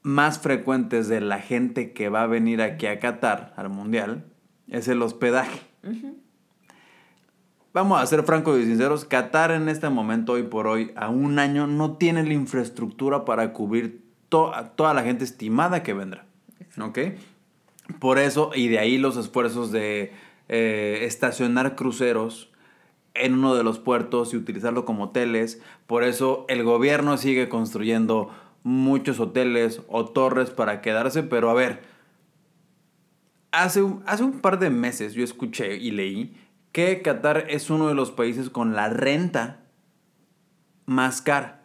[0.07, 4.25] más frecuentes de la gente que va a venir aquí a Qatar, al Mundial,
[4.69, 5.63] es el hospedaje.
[7.73, 11.41] Vamos a ser francos y sinceros, Qatar en este momento, hoy por hoy, a un
[11.41, 16.25] año, no tiene la infraestructura para cubrir to- toda la gente estimada que vendrá.
[16.81, 16.99] ¿Ok?
[17.99, 20.13] Por eso, y de ahí los esfuerzos de
[20.49, 22.53] eh, estacionar cruceros
[23.15, 25.61] en uno de los puertos y utilizarlo como hoteles.
[25.89, 28.31] Por eso el gobierno sigue construyendo
[28.67, 31.23] muchos hoteles o torres para quedarse.
[31.23, 31.83] Pero a ver,
[33.53, 36.37] hace un, hace un par de meses yo escuché y leí
[36.73, 39.61] que Qatar es uno de los países con la renta
[40.85, 41.63] más cara.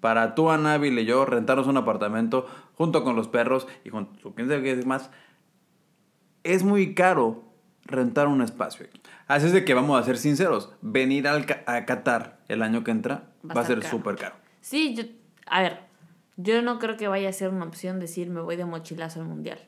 [0.00, 4.34] Para tú, Anábil y yo rentarnos un apartamento junto con los perros y con su
[4.34, 5.10] quién sabe qué más,
[6.44, 7.44] es muy caro
[7.86, 8.86] rentar un espacio.
[9.26, 12.90] Así es de que vamos a ser sinceros, venir al a Qatar el año que
[12.90, 14.36] entra va, a ser súper caro.
[14.60, 15.04] Sí, yo,
[15.46, 15.93] a ver,
[16.36, 19.26] yo no creo que vaya a ser una opción decir me voy de mochilazo al
[19.26, 19.58] mundial.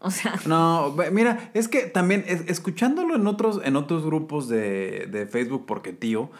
[0.00, 5.06] O sea, No, mira, es que también es- escuchándolo en otros, en otros grupos de,
[5.10, 6.30] de Facebook, porque tío,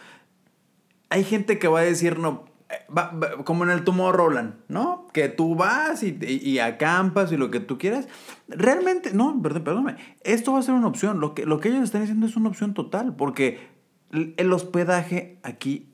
[1.11, 3.13] hay gente que va a decir, no, eh, va-
[3.45, 5.07] como en el Tomorrowland, ¿no?
[5.13, 8.09] Que tú vas y, y, y acampas y lo que tú quieras.
[8.49, 11.21] Realmente, no, perdón, perdóname, esto va a ser una opción.
[11.21, 13.69] Lo que, lo que ellos están diciendo es una opción total, porque
[14.11, 15.89] el hospedaje aquí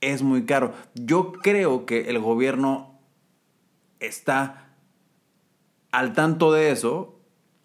[0.00, 0.72] es muy caro.
[0.94, 2.93] Yo creo que el gobierno
[4.00, 4.68] está
[5.92, 7.20] al tanto de eso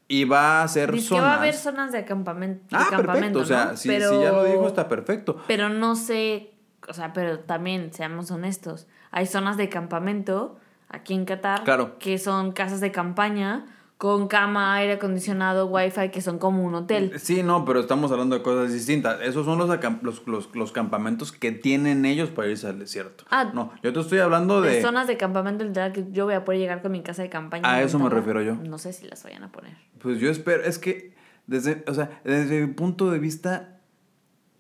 [0.08, 1.24] y va a hacer dice que zonas.
[1.24, 2.76] va a haber zonas de acampamento.
[2.76, 3.39] de ah, campamento, perfecto.
[3.39, 3.78] O sea, ¿no?
[3.78, 5.42] si, si ya lo dijo, está perfecto.
[5.48, 6.54] Pero no sé,
[6.88, 10.58] o sea, pero también, seamos honestos, hay zonas de campamento
[10.89, 12.00] aquí en Qatar Claro.
[12.00, 13.65] que son casas de campaña
[14.00, 17.12] con cama, aire acondicionado, wifi, que son como un hotel.
[17.20, 19.20] Sí, no, pero estamos hablando de cosas distintas.
[19.22, 19.68] Esos son los,
[20.02, 23.26] los, los, los campamentos que tienen ellos para irse al desierto.
[23.30, 23.52] Ah.
[23.54, 24.82] no, yo te estoy hablando De de...
[24.82, 27.70] zonas de campamento literal que yo voy a poder llegar con mi casa de campaña.
[27.70, 28.56] A eso me refiero yo.
[28.56, 29.76] No sé si las vayan a poner.
[30.00, 31.14] Pues yo espero, es que
[31.46, 33.82] desde, o sea, desde mi punto de vista,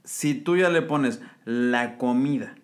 [0.03, 2.55] si tú ya le pones la comida,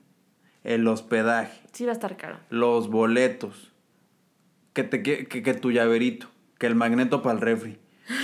[0.65, 2.37] el hospedaje, Sí va a estar caro.
[2.49, 3.71] los boletos,
[4.73, 7.77] que, te, que, que, que tu llaverito, que el magneto para el refri,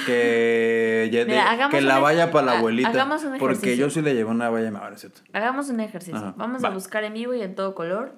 [0.06, 2.90] que, Mira, de- que la valla para la abuelita.
[2.90, 3.86] hagamos un porque ejercicio.
[3.88, 5.22] yo sí le llevé una valla, ahora es cierto.
[5.34, 6.18] Hagamos un ejercicio.
[6.18, 6.70] Ajá, Vamos va.
[6.70, 8.14] a buscar en vivo y en todo color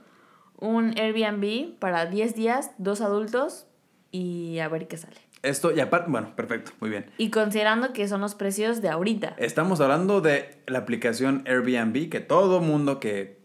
[0.57, 3.65] un Airbnb para 10 días, dos adultos
[4.11, 5.17] y a ver qué sale.
[5.41, 7.05] Esto, y aparte, bueno, perfecto, muy bien.
[7.17, 9.35] Y considerando que son los precios de ahorita.
[9.37, 13.41] Estamos hablando de la aplicación Airbnb, que todo mundo que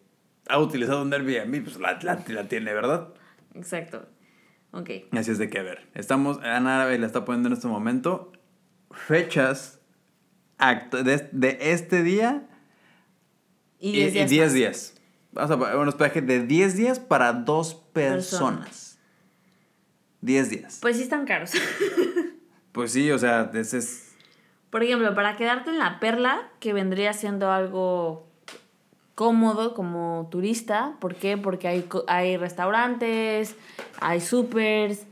[0.49, 3.09] ha utilizado un Airbnb, pues la, la, la tiene, ¿verdad?
[3.57, 4.07] Exacto.
[4.73, 4.91] Ok.
[5.13, 8.33] Así es de que, a ver, estamos, Ana la está poniendo en este momento
[8.91, 9.81] fechas
[10.59, 12.47] de, de este día
[13.79, 14.31] Y y 10 días.
[14.31, 14.55] 10 más.
[14.55, 14.95] días.
[15.33, 18.65] Vamos a poner un hospedaje de 10 días para dos personas.
[18.65, 18.99] Personas.
[20.21, 20.79] 10 días.
[20.83, 21.53] Pues sí están caros.
[22.73, 24.15] Pues sí, o sea, ese es...
[24.71, 28.28] Por ejemplo, para quedarte en la perla, que vendría siendo algo
[29.19, 30.95] cómodo como turista.
[31.01, 31.37] ¿Por qué?
[31.37, 33.57] Porque hay, hay restaurantes,
[34.01, 35.09] hay supers,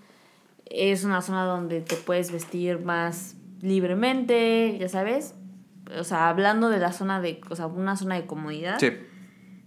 [0.66, 5.34] es una zona donde te puedes vestir más libremente, ya sabes.
[5.98, 8.78] O sea, hablando de la zona de, o sea, una zona de comodidad.
[8.78, 8.92] Sí.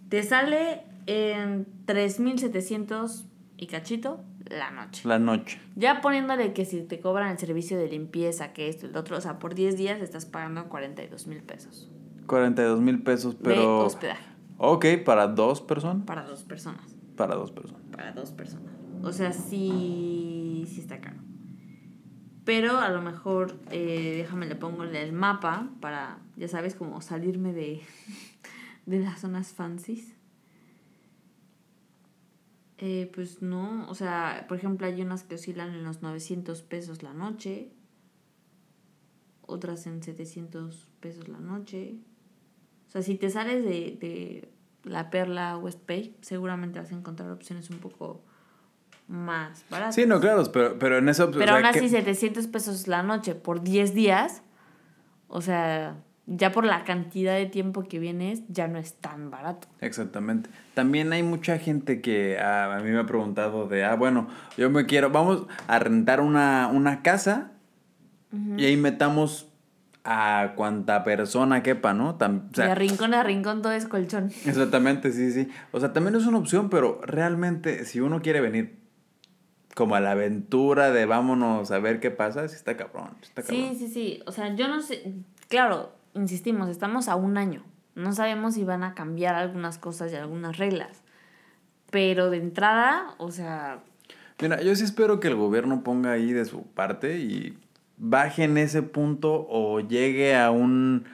[0.07, 3.25] Te sale en 3.700
[3.57, 5.01] y cachito la noche.
[5.05, 5.59] La noche.
[5.75, 9.17] Ya poniéndole que si te cobran el servicio de limpieza, que esto y lo otro,
[9.17, 11.91] o sea, por 10 días estás pagando 42 mil pesos
[12.25, 13.79] 42 mil pesos, de pero...
[13.79, 14.28] hospedaje
[14.61, 16.05] Ok, para dos personas.
[16.05, 16.93] para dos personas.
[17.15, 17.81] Para dos personas.
[17.91, 18.73] Para dos personas.
[19.01, 21.17] O sea, sí, sí está caro.
[22.43, 27.53] Pero a lo mejor, eh, déjame le pongo el mapa para, ya sabes, como salirme
[27.53, 27.81] de,
[28.85, 30.13] de las zonas fancies.
[32.79, 37.01] Eh, pues no, o sea, por ejemplo, hay unas que oscilan en los 900 pesos
[37.01, 37.71] la noche,
[39.41, 41.99] otras en 700 pesos la noche.
[42.89, 44.49] O sea, si te sales de, de
[44.83, 48.21] la perla West Bay, seguramente vas a encontrar opciones un poco
[49.07, 49.95] más baratas.
[49.95, 51.25] Sí, no, claro, pero, pero en eso...
[51.25, 54.41] o Pero sea, aún así, que- 700 pesos la noche por 10 días,
[55.27, 55.97] o sea,
[56.27, 59.67] ya por la cantidad de tiempo que vienes, ya no es tan barato.
[59.81, 60.49] Exactamente.
[60.75, 64.69] También hay mucha gente que ah, a mí me ha preguntado de, ah, bueno, yo
[64.69, 67.51] me quiero, vamos a rentar una, una casa
[68.57, 69.48] y ahí metamos
[70.11, 72.17] a cuanta persona quepa, ¿no?
[72.17, 74.31] Tam- o sea, de rincón a rincón todo es colchón.
[74.45, 75.49] Exactamente, sí, sí.
[75.71, 78.79] O sea, también es una opción, pero realmente si uno quiere venir
[79.75, 83.43] como a la aventura de vámonos a ver qué pasa, sí está cabrón, sí está
[83.43, 83.69] cabrón.
[83.69, 84.23] Sí, sí, sí.
[84.25, 85.13] O sea, yo no sé.
[85.47, 87.63] Claro, insistimos, estamos a un año.
[87.93, 91.03] No sabemos si van a cambiar algunas cosas y algunas reglas.
[91.91, 93.83] Pero de entrada, o sea,
[94.41, 97.57] Mira, yo sí espero que el gobierno ponga ahí de su parte y
[97.99, 101.05] baje en ese punto o llegue a un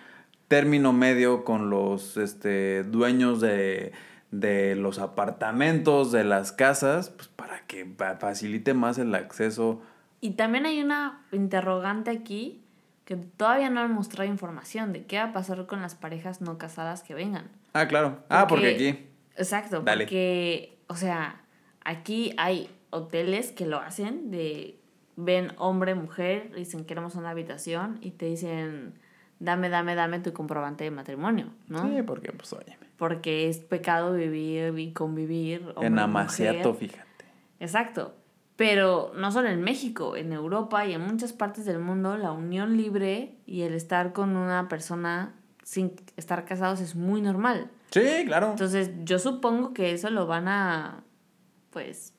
[0.48, 3.92] término medio con los este, dueños de,
[4.32, 9.82] de los apartamentos, de las casas, pues para que fa- facilite más el acceso.
[10.22, 12.62] Y también hay una interrogante aquí
[13.06, 16.58] que todavía no han mostrado información de qué va a pasar con las parejas no
[16.58, 17.50] casadas que vengan.
[17.74, 18.20] Ah, claro.
[18.30, 19.00] Ah, porque aquí.
[19.38, 20.06] Exacto, Dale.
[20.06, 21.42] porque, o sea,
[21.84, 24.80] aquí hay hoteles que lo hacen de
[25.16, 28.94] ven hombre, mujer, dicen queremos una habitación y te dicen
[29.40, 31.84] dame, dame, dame tu comprobante de matrimonio, ¿no?
[31.84, 32.78] Sí, porque pues oye.
[32.98, 35.64] Porque es pecado vivir y convivir.
[35.76, 36.90] hombre, En Amaciato, mujer.
[36.90, 37.26] fíjate.
[37.60, 38.16] Exacto.
[38.56, 42.78] Pero no solo en México, en Europa y en muchas partes del mundo, la unión
[42.78, 47.70] libre y el estar con una persona sin estar casados es muy normal.
[47.92, 48.52] Sí, claro.
[48.52, 51.04] Entonces, yo supongo que eso lo van a,
[51.72, 52.14] pues,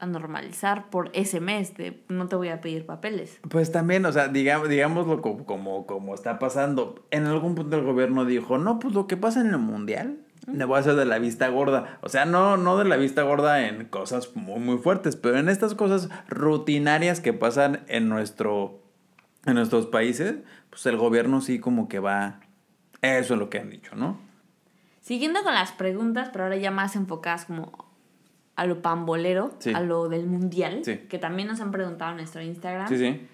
[0.00, 3.38] a normalizar por ese mes de no te voy a pedir papeles.
[3.48, 7.06] Pues también, o sea, digamos, digámoslo como, como, como está pasando.
[7.10, 10.18] En algún punto el gobierno dijo, no, pues lo que pasa en el mundial,
[10.50, 11.98] le voy a hacer de la vista gorda.
[12.00, 15.48] O sea, no, no de la vista gorda en cosas muy, muy fuertes, pero en
[15.48, 18.82] estas cosas rutinarias que pasan en nuestro,
[19.44, 20.36] en nuestros países,
[20.70, 22.40] pues el gobierno sí como que va,
[23.02, 24.18] eso es lo que han dicho, ¿no?
[25.02, 27.89] Siguiendo con las preguntas, pero ahora ya más enfocadas como
[28.60, 29.72] a lo pambolero, Sí.
[29.74, 30.98] a lo del mundial, Sí.
[31.08, 32.88] que también nos han preguntado en nuestro Instagram.
[32.88, 33.26] Sí, sí.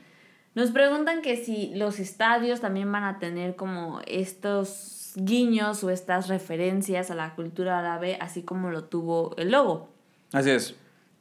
[0.54, 6.28] Nos preguntan que si los estadios también van a tener como estos guiños o estas
[6.28, 9.88] referencias a la cultura árabe, así como lo tuvo el logo.
[10.32, 10.76] Así es.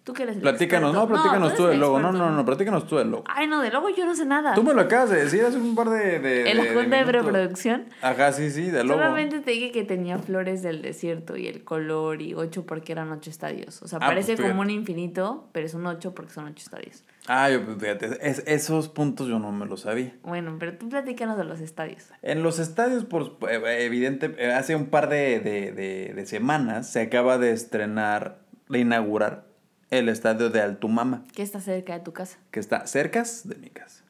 [0.05, 1.99] Tú que eres el Platícanos, no, platícanos tú tú del el logo.
[1.99, 3.23] No, no, no, platícanos tú del logo.
[3.27, 4.53] Ay, no, de logo yo no sé nada.
[4.53, 6.19] Tú me lo acabas de decir hace un par de...
[6.19, 7.07] de El de- de junta de minutos.
[7.31, 7.85] preproducción.
[8.03, 8.99] Ajá, sí, sí, del logo.
[8.99, 13.11] Solamente te dije que tenía flores del desierto y el color y ocho porque eran
[13.11, 13.81] ocho estadios.
[13.81, 14.49] O sea, Ah, parece pues, fíjate.
[14.51, 17.03] como un infinito, pero es un ocho porque son ocho estadios.
[17.27, 20.13] Ah, yo, pues, fíjate, es- esos puntos yo no me los sabía.
[20.21, 22.03] Bueno, pero tú platícanos de los estadios.
[22.21, 26.87] En los estadios, por eh, evidente, eh, hace un par de, de- de- de semanas
[26.91, 28.37] se acaba de estrenar,
[28.69, 29.45] de inaugurar
[29.91, 32.37] el estadio de Altumama, ¿Qué está cerca de tu casa?
[32.51, 34.03] que está cerca de mi casa.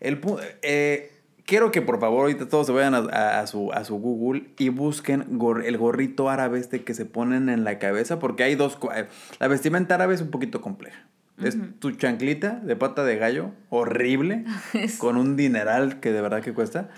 [0.00, 0.20] El,
[0.62, 1.12] eh,
[1.46, 4.46] quiero que por favor ahorita todos se vayan a, a- a su, a su Google
[4.58, 8.54] y busquen gor- el gorrito árabe este que se ponen en la cabeza, porque hay
[8.56, 8.78] dos...
[8.96, 9.06] eh,
[9.38, 11.06] La vestimenta árabe es un poquito compleja.
[11.42, 14.44] Es tu chanclita de pata de gallo, horrible,
[14.98, 16.88] con un dineral que de verdad que cuesta.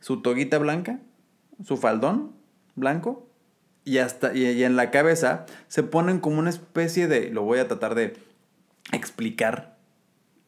[0.00, 0.98] Su toguita blanca,
[1.64, 2.32] su faldón
[2.76, 3.28] blanco,
[3.84, 7.58] y hasta y, y en la cabeza se ponen como una especie de, lo voy
[7.58, 8.16] a tratar de
[8.92, 9.76] explicar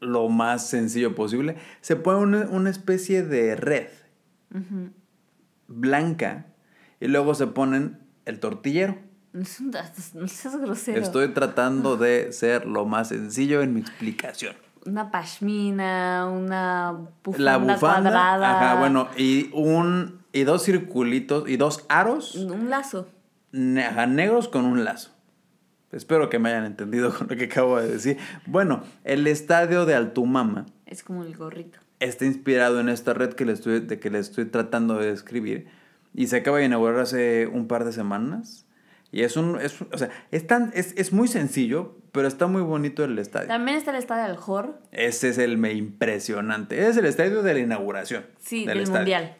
[0.00, 3.86] lo más sencillo posible, se pone una, una especie de red
[5.68, 6.46] blanca
[7.00, 8.96] y luego se ponen el tortillero.
[9.32, 11.00] No seas- no seas grosero.
[11.00, 14.54] Estoy tratando de ser lo más sencillo en mi explicación.
[14.84, 16.92] Una pashmina, una
[17.24, 18.72] bufanda, La bufanda, cuadrada.
[18.72, 23.06] ajá, bueno, y un y dos circulitos y dos aros Un lazo.
[23.52, 25.10] Negros con un lazo.
[25.92, 28.16] Espero que me hayan entendido con lo que acabo de decir.
[28.46, 31.78] Bueno, el estadio de Altumama Es como el gorrito.
[32.00, 35.68] está inspirado en esta red que le estoy, de que le estoy tratando de describir
[36.14, 38.66] y se acaba de inaugurar hace un par de semanas.
[39.10, 42.62] Y es un, es, o sea, es, tan, es, es muy sencillo, pero está muy
[42.62, 43.48] bonito el estadio.
[43.48, 44.80] También está el estadio del Jor.
[44.90, 46.88] Ese es el me impresionante.
[46.88, 48.24] Es el estadio de la inauguración.
[48.38, 49.00] Sí, del, estadio.
[49.00, 49.36] mundial.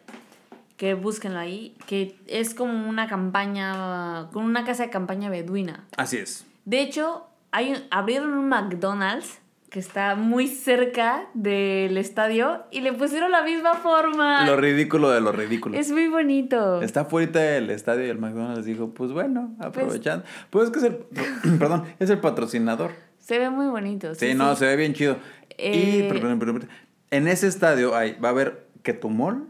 [0.83, 1.77] Que búsquenlo ahí.
[1.87, 4.29] Que es como una campaña.
[4.33, 5.87] Con una casa de campaña beduina.
[5.97, 6.45] Así es.
[6.65, 9.39] De hecho, hay, abrieron un McDonald's
[9.71, 14.45] que está muy cerca del estadio y le pusieron la misma forma.
[14.45, 15.79] Lo ridículo de lo ridículo.
[15.79, 16.83] es muy bonito.
[16.83, 20.25] Está fuera del estadio y el McDonald's dijo, pues bueno, aprovechando.
[20.51, 20.97] Pues, es que es el,
[21.61, 22.91] perdón, es el patrocinador.
[23.21, 24.17] Se ve muy bonito.
[24.17, 25.17] Sí, no, se ve bien chido.
[25.59, 26.71] Eh, Y perdón, perdón, perdón.
[27.13, 29.47] en ese estadio hay, va a haber que tu mall,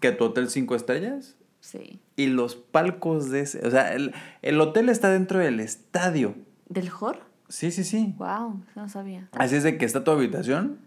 [0.00, 2.00] que tu hotel cinco estrellas Sí.
[2.16, 3.66] y los palcos de ese.
[3.66, 6.34] O sea, el, el hotel está dentro del estadio.
[6.68, 7.20] ¿Del Jor?
[7.48, 8.14] Sí, sí, sí.
[8.18, 9.28] Wow, no sabía.
[9.32, 10.78] Así es de que está tu habitación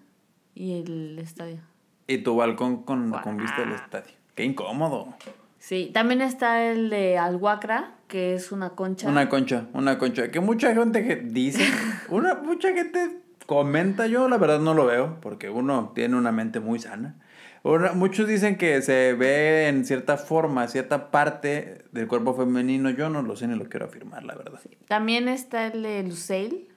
[0.55, 1.59] Y el estadio.
[2.07, 4.13] y tu balcón con, con vista del estadio.
[4.35, 5.13] Qué incómodo.
[5.57, 9.09] Sí, también está el de Alhuacra, que es una concha.
[9.09, 10.31] Una concha, una concha.
[10.31, 11.65] Que mucha gente dice,
[12.09, 16.59] una, mucha gente comenta, yo la verdad no lo veo, porque uno tiene una mente
[16.61, 17.15] muy sana.
[17.63, 22.89] Una- muchos dicen que se ve en cierta forma, cierta parte del cuerpo femenino.
[22.89, 24.59] Yo no lo sé ni lo quiero afirmar, la verdad.
[24.87, 26.69] También está el de Luceil,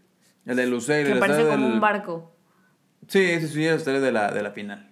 [0.45, 2.35] El de Luceil, que el parece como del- un barco.
[3.09, 4.89] Sí, sí, sí, el estadio de la, de la final.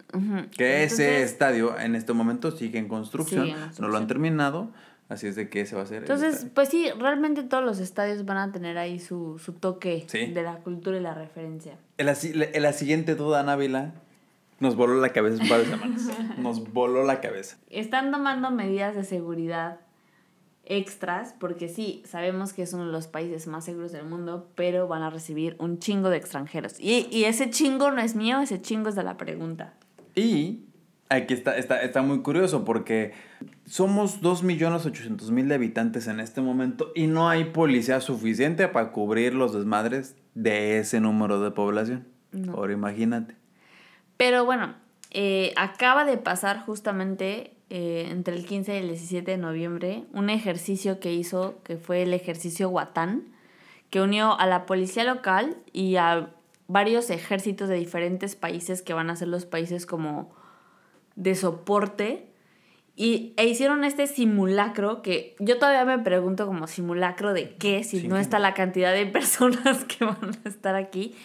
[0.57, 4.72] Que ese estadio en este momento sigue en construcción, en no lo han terminado,
[5.09, 5.99] así es de que ese va a ser.
[5.99, 10.05] el Entonces, pues sí, realmente todos los estadios van a tener ahí su, su toque
[10.09, 10.26] Sí.
[10.26, 11.78] de la cultura y la referencia.
[11.99, 13.93] En la, en la siguiente duda, Návila,
[14.61, 16.08] nos voló la cabeza un par de semanas.
[16.38, 17.58] Nos voló la cabeza.
[17.68, 19.80] Están tomando medidas de seguridad
[20.64, 24.86] extras, porque sí, sabemos que es uno de los países más seguros del mundo, pero
[24.86, 26.78] van a recibir un chingo de extranjeros.
[26.78, 29.74] Y, y ese chingo no es mío, ese chingo es de la pregunta.
[30.14, 30.61] Y
[31.08, 33.12] aquí está, está, está muy curioso porque
[33.66, 39.52] somos 2.800.000 de habitantes en este momento y no hay policía suficiente para cubrir los
[39.52, 42.06] desmadres de ese número de población.
[42.30, 42.52] No.
[42.52, 43.39] Ahora imagínate.
[44.21, 44.75] Pero bueno,
[45.12, 50.29] eh, acaba de pasar justamente eh, entre el 15 y el 17 de noviembre un
[50.29, 53.25] ejercicio que hizo, que fue el ejercicio Huatán,
[53.89, 56.29] que unió a la policía local y a
[56.68, 60.31] varios ejércitos de diferentes países que van a ser los países como
[61.16, 62.27] de soporte.
[62.97, 68.01] Y, e hicieron este simulacro que yo todavía me pregunto como simulacro de qué, si
[68.01, 71.16] Sí, no está la cantidad de personas que van a estar aquí.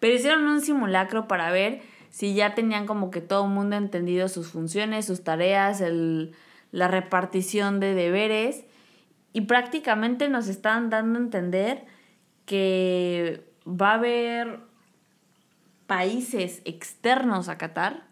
[0.00, 4.28] Pero hicieron un simulacro para ver si ya tenían como que todo el mundo entendido
[4.28, 6.32] sus funciones, sus tareas, el,
[6.72, 8.64] la repartición de deberes.
[9.32, 11.84] Y prácticamente nos están dando a entender
[12.46, 14.60] que va a haber
[15.86, 18.06] países externos a Qatar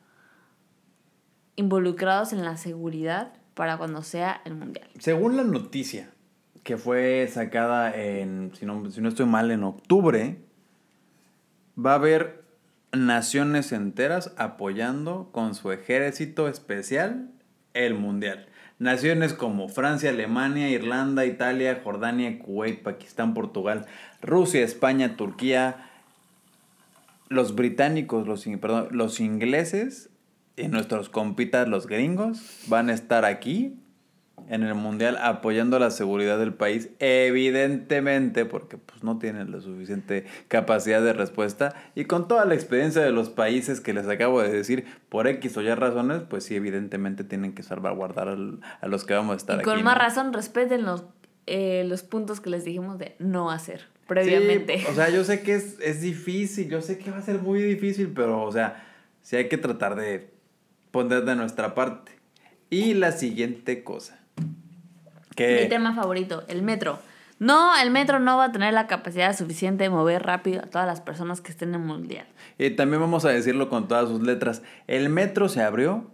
[1.57, 4.89] involucrados en la seguridad para cuando sea el mundial.
[4.99, 6.11] Según la noticia
[6.63, 10.39] que fue sacada en, si no, si no estoy mal, en octubre,
[11.79, 12.46] va a haber
[12.93, 17.31] naciones enteras apoyando con su ejército especial
[17.75, 18.47] el mundial.
[18.79, 23.87] Naciones como Francia, Alemania, Irlanda, Italia, Jordania, Kuwait, Pakistán, Portugal,
[24.21, 25.91] Rusia, España, Turquía,
[27.29, 30.11] los británicos, los, perdón, los ingleses
[30.57, 33.79] y nuestros compitas, los gringos, van a estar aquí
[34.49, 40.25] en el mundial apoyando la seguridad del país, evidentemente porque pues no tienen la suficiente
[40.49, 44.51] capacidad de respuesta y con toda la experiencia de los países que les acabo de
[44.51, 49.05] decir, por X o Y razones, pues sí, evidentemente tienen que salvaguardar al- a los
[49.05, 49.83] que vamos a estar Y con aquí.
[49.83, 50.01] más ¿no?
[50.03, 51.05] razón respeten los,
[51.47, 54.79] eh, los puntos que les dijimos de no hacer previamente.
[54.79, 57.41] Sí, o sea, yo sé que es, es difícil, yo sé que va a ser
[57.41, 58.85] muy difícil, pero, o sea,
[59.23, 60.31] sí hay que tratar de
[60.93, 62.13] poner de nuestra parte.
[62.71, 64.19] Y la siguiente cosa.
[65.39, 66.99] Mi tema favorito, el metro.
[67.39, 70.87] No, el metro no va a tener la capacidad suficiente de mover rápido a todas
[70.87, 72.27] las personas que estén en el mundial.
[72.59, 76.11] y también vamos a decirlo con todas sus letras, el metro se abrió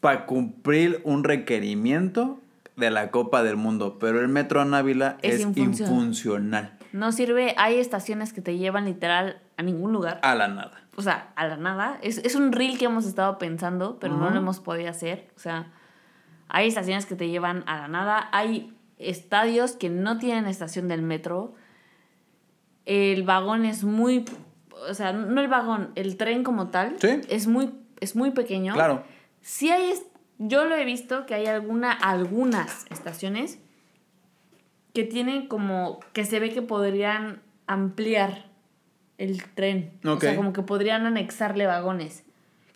[0.00, 2.38] para cumplir un requerimiento
[2.76, 5.92] de la Copa del Mundo, pero el metro en Ávila Es es, infuncional.
[5.92, 6.78] infuncional.
[6.92, 10.18] No sirve, hay estaciones que te llevan literal a ningún lugar.
[10.22, 10.82] A la nada.
[10.96, 11.98] O sea, a la nada.
[12.02, 15.28] Es, es un reel que hemos estado pensando, pero no lo hemos podido hacer.
[15.36, 15.66] O sea,
[16.50, 18.28] hay estaciones que te llevan a la nada.
[18.32, 21.54] Hay estadios que no tienen estación del metro.
[22.86, 24.24] El vagón es muy...
[24.88, 26.96] O sea, no el vagón, el tren como tal.
[27.00, 27.20] Sí.
[27.28, 27.70] Es muy,
[28.00, 28.74] es muy pequeño.
[28.74, 29.04] Claro.
[29.40, 30.06] Sí hay es-
[30.38, 33.58] Yo lo he visto que hay alguna, algunas estaciones
[34.94, 38.46] que tienen como que se ve que podrían ampliar
[39.18, 39.92] el tren.
[40.04, 42.24] O sea, como que podrían anexarle vagones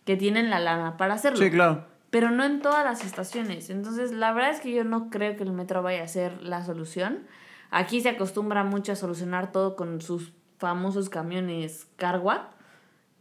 [0.05, 1.39] que tienen la lana para hacerlo.
[1.39, 1.87] Sí, claro.
[2.15, 3.69] Pero no en todas las estaciones.
[3.69, 6.63] Entonces, la verdad es que yo no creo que el metro vaya a ser la
[6.63, 7.25] solución.
[7.71, 12.51] Aquí se acostumbra mucho a solucionar todo con sus famosos camiones Carwa.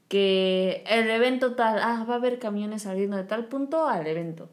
[0.07, 4.49] Que el evento tal, ah, va a haber camiones saliendo de tal punto al evento.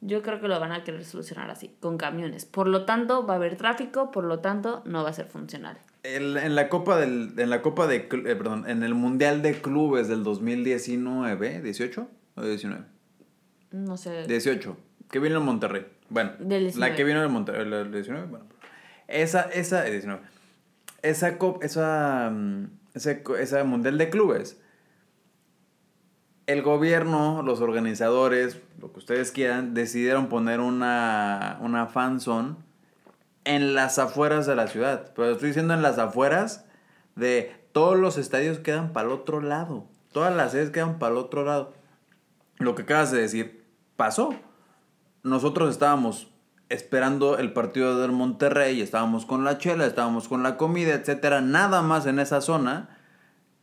[0.00, 2.44] Yo creo que lo van a querer solucionar así, con camiones.
[2.44, 5.78] Por lo tanto, va a haber tráfico, por lo tanto, no va a ser funcional.
[6.04, 9.60] El- en la Copa del en la Copa de eh, perdón, en el Mundial de
[9.60, 12.99] Clubes del 2019, 18 o 19?
[13.70, 14.26] No sé.
[14.26, 14.76] 18,
[15.10, 15.86] que vino en Monterrey.
[16.08, 16.90] Bueno, Del 19.
[16.90, 18.44] la que vino en Monterrey, la del 19, bueno.
[19.08, 20.22] Esa esa eh, 19.
[21.02, 22.66] Esa cop, esa mm,
[23.22, 24.58] co- esa Mundial de Clubes
[26.46, 32.56] el gobierno, los organizadores, lo que ustedes quieran, decidieron poner una, una fan zone
[33.44, 35.12] en las afueras de la ciudad.
[35.14, 36.64] Pero estoy diciendo en las afueras
[37.14, 39.86] de todos los estadios quedan para el otro lado.
[40.12, 41.72] Todas las sedes quedan para el otro lado.
[42.58, 43.59] Lo que acabas de decir
[44.00, 44.34] pasó.
[45.22, 46.32] Nosotros estábamos
[46.70, 51.82] esperando el partido del Monterrey, estábamos con la chela, estábamos con la comida, etcétera, nada
[51.82, 52.96] más en esa zona.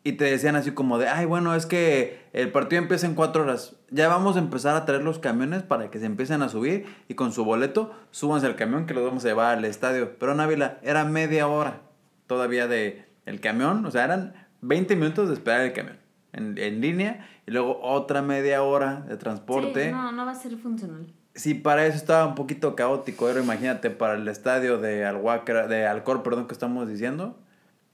[0.03, 3.41] Y te decían así como de, ay, bueno, es que el partido empieza en cuatro
[3.41, 3.77] horas.
[3.89, 7.15] Ya vamos a empezar a traer los camiones para que se empiecen a subir y
[7.15, 10.19] con su boleto súbanse al camión que los vamos a llevar al estadio.
[10.19, 11.81] Pero en Ávila era media hora
[12.27, 15.97] todavía de el camión, o sea, eran 20 minutos de esperar el camión
[16.31, 19.85] en, en línea y luego otra media hora de transporte.
[19.85, 21.07] Sí, no, no va a ser funcional.
[21.33, 25.87] Si para eso estaba un poquito caótico, pero imagínate para el estadio de Alhuacra, de
[25.87, 27.37] Alcor, perdón, que estamos diciendo,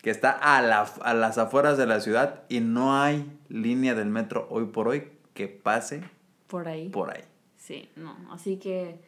[0.01, 4.09] que está a, la, a las afueras de la ciudad y no hay línea del
[4.09, 6.03] metro hoy por hoy que pase
[6.47, 6.89] Por ahí.
[6.89, 7.23] por ahí.
[7.57, 8.15] Sí, no.
[8.31, 8.99] Así que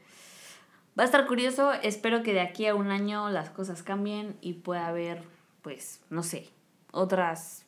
[0.97, 1.71] va a estar curioso.
[1.73, 5.23] Espero que de aquí a un año las cosas cambien y pueda haber,
[5.61, 6.49] pues, no sé,
[6.91, 7.64] otras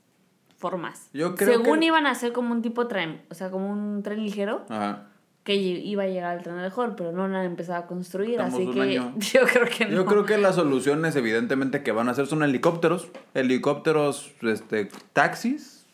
[0.57, 1.09] formas.
[1.13, 4.01] Yo creo Según que- iban a ser como un tipo tren, o sea, como un
[4.03, 5.03] tren ligero Ajá.
[5.43, 8.55] que iba a llegar al tren mejor, pero no lo han empezado a construir, Estamos
[8.55, 9.13] así que año.
[9.17, 9.91] yo creo que no.
[9.91, 15.85] Yo creo que las soluciones evidentemente que van a hacer son helicópteros, helicópteros, este, taxis.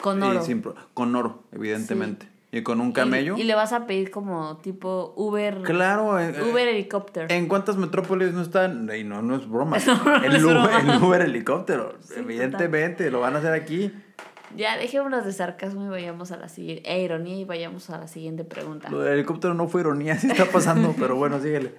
[0.00, 0.42] con oro.
[0.42, 0.62] sin
[0.94, 2.28] con oro, evidentemente.
[2.54, 3.38] Y con un camello.
[3.38, 5.62] Y, le vas a pedir como tipo Uber.
[5.62, 7.26] Claro, eh, eh, Uber helicóptero.
[7.30, 8.90] ¿En cuántas metrópolis no están?
[8.94, 9.78] Y no, no es broma.
[9.86, 10.80] No, el, es Uber, broma.
[10.80, 11.96] el Uber helicóptero.
[12.00, 13.90] Sí, Evidentemente, lo van a hacer aquí.
[14.54, 16.92] Ya dejémonos de sarcasmo y vayamos a la siguiente.
[16.92, 18.90] E ironía y vayamos a la siguiente pregunta.
[18.90, 21.74] Lo del helicóptero no fue ironía, sí está pasando, pero bueno, síguele.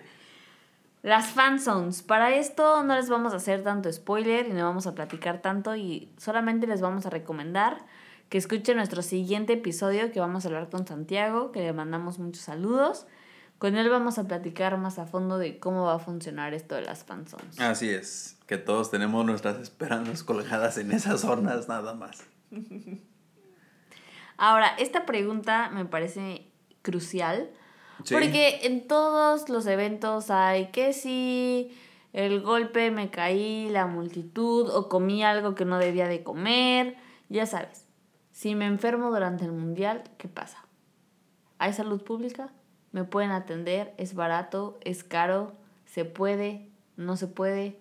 [1.03, 2.01] Las fanzones.
[2.01, 5.75] Para esto no les vamos a hacer tanto spoiler y no vamos a platicar tanto
[5.75, 7.77] y solamente les vamos a recomendar
[8.33, 12.41] que escuchen nuestro siguiente episodio que vamos a hablar con Santiago, que le mandamos muchos
[12.41, 13.05] saludos.
[13.59, 16.81] Con él vamos a platicar más a fondo de cómo va a funcionar esto de
[16.81, 17.59] las fanzones.
[17.59, 22.23] Así es, que todos tenemos nuestras esperanzas colgadas en esas zonas nada más.
[24.37, 26.47] Ahora, esta pregunta me parece
[26.81, 27.51] crucial
[28.03, 28.15] Sí.
[28.15, 31.71] porque en todos los eventos hay que si
[32.13, 36.95] el golpe me caí, la multitud o comí algo que no debía de comer,
[37.29, 37.82] ya sabes.
[38.43, 40.65] Si me enfermo durante el mundial, ¿qué pasa?
[41.59, 42.51] ¿Hay salud pública?
[42.91, 43.93] ¿Me pueden atender?
[43.97, 44.77] ¿Es barato?
[44.83, 45.53] ¿Es caro?
[45.85, 46.67] ¿Se puede?
[46.97, 47.77] ¿No se puede?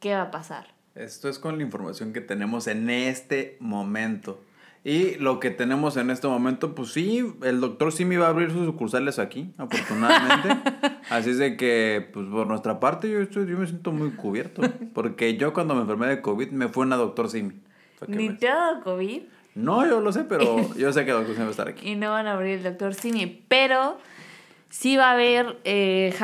[0.00, 0.66] ¿Qué va a pasar?
[0.94, 4.38] Esto es con la información que tenemos en este momento.
[4.84, 8.50] Y lo que tenemos en este momento, pues sí, el doctor Simi va a abrir
[8.50, 10.70] sus sucursales aquí, afortunadamente.
[11.08, 14.60] Así es de que, pues por nuestra parte, yo, estoy, yo me siento muy cubierto.
[14.92, 17.62] Porque yo cuando me enfermé de COVID me fue una doctor Simi.
[18.08, 19.22] Ni te ha dado COVID
[19.54, 21.90] No, yo lo sé, pero yo sé que el doctor Simi va a estar aquí.
[21.90, 23.98] y no van a abrir el doctor Simi, pero
[24.68, 26.14] sí va a haber eh,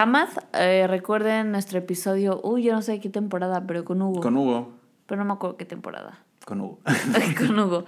[0.55, 4.21] eh, recuerden nuestro episodio, uy, yo no sé qué temporada, pero con Hugo.
[4.21, 4.73] Con Hugo.
[5.07, 6.25] Pero no me acuerdo qué temporada.
[6.45, 6.81] Con Hugo.
[7.39, 7.85] con Hugo.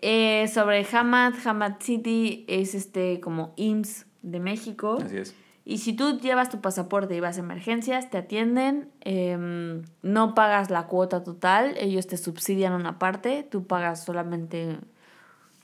[0.00, 4.98] Eh, sobre Hamad, Hamad City es este como IMSS de México.
[5.04, 5.34] Así es.
[5.68, 10.70] Y si tú llevas tu pasaporte y vas a emergencias, te atienden, em, no pagas
[10.70, 14.78] la cuota total, ellos te subsidian una parte, tú pagas solamente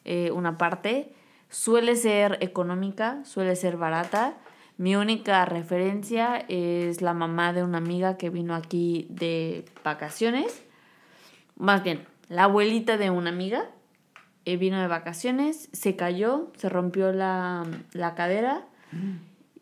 [0.05, 1.15] eh, una parte.
[1.49, 4.35] Suele ser económica, suele ser barata.
[4.77, 10.65] Mi única referencia es la mamá de una amiga que vino aquí de vacaciones.
[11.57, 13.71] Más bien, la abuelita de una amiga
[14.45, 18.67] eh, vino de vacaciones, se cayó, se rompió la, la cadera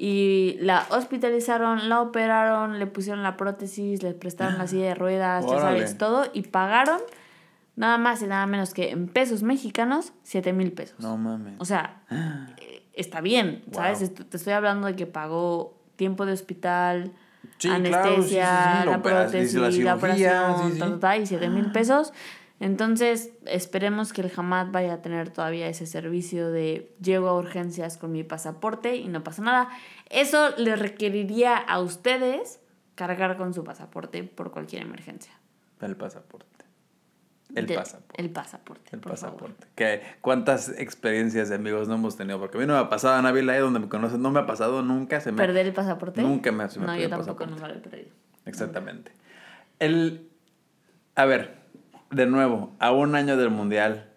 [0.04, 5.44] y la hospitalizaron, la operaron, le pusieron la prótesis, le prestaron la silla de ruedas,
[5.46, 5.78] ya Órale.
[5.78, 7.00] sabes, todo y pagaron
[7.76, 10.98] nada más y nada menos que en pesos mexicanos 7 mil pesos.
[10.98, 11.54] No mames.
[11.58, 12.02] O sea,
[12.94, 14.00] está bien, ¿sabes?
[14.00, 14.26] Wow.
[14.28, 17.12] Te estoy hablando de que pagó tiempo de hospital,
[17.58, 20.92] Sí, anestesia, sí, sí, sí, la prótesis, la operación, sí, ta, sí.
[20.94, 22.12] ta, ta, y 7 mil pesos.
[22.62, 27.96] Entonces, esperemos que el Hamad vaya a tener todavía ese servicio de llego a urgencias
[27.98, 29.68] con mi pasaporte y no pasa nada.
[30.10, 32.60] Eso le requeriría a ustedes
[32.94, 35.32] cargar con su pasaporte por cualquier emergencia.
[35.80, 36.46] El pasaporte.
[37.54, 38.22] El De- pasaporte.
[38.22, 38.90] El pasaporte.
[38.92, 39.66] El por pasaporte.
[39.74, 42.38] Que cuántas experiencias de amigos no hemos tenido.
[42.38, 44.38] Porque a mí no me ha pasado en Ávila, ahí donde me conocen, no me
[44.40, 45.20] ha pasado nunca.
[45.20, 45.38] Se me...
[45.38, 46.22] ¿Perder el pasaporte?
[46.22, 47.52] Nunca me- se me No, yo tampoco pasaporte.
[47.54, 48.10] nunca lo he perdido.
[48.46, 49.12] Exactamente.
[49.80, 50.28] El.
[51.14, 51.61] A ver,
[52.12, 54.10] de nuevo, a un año del mundial,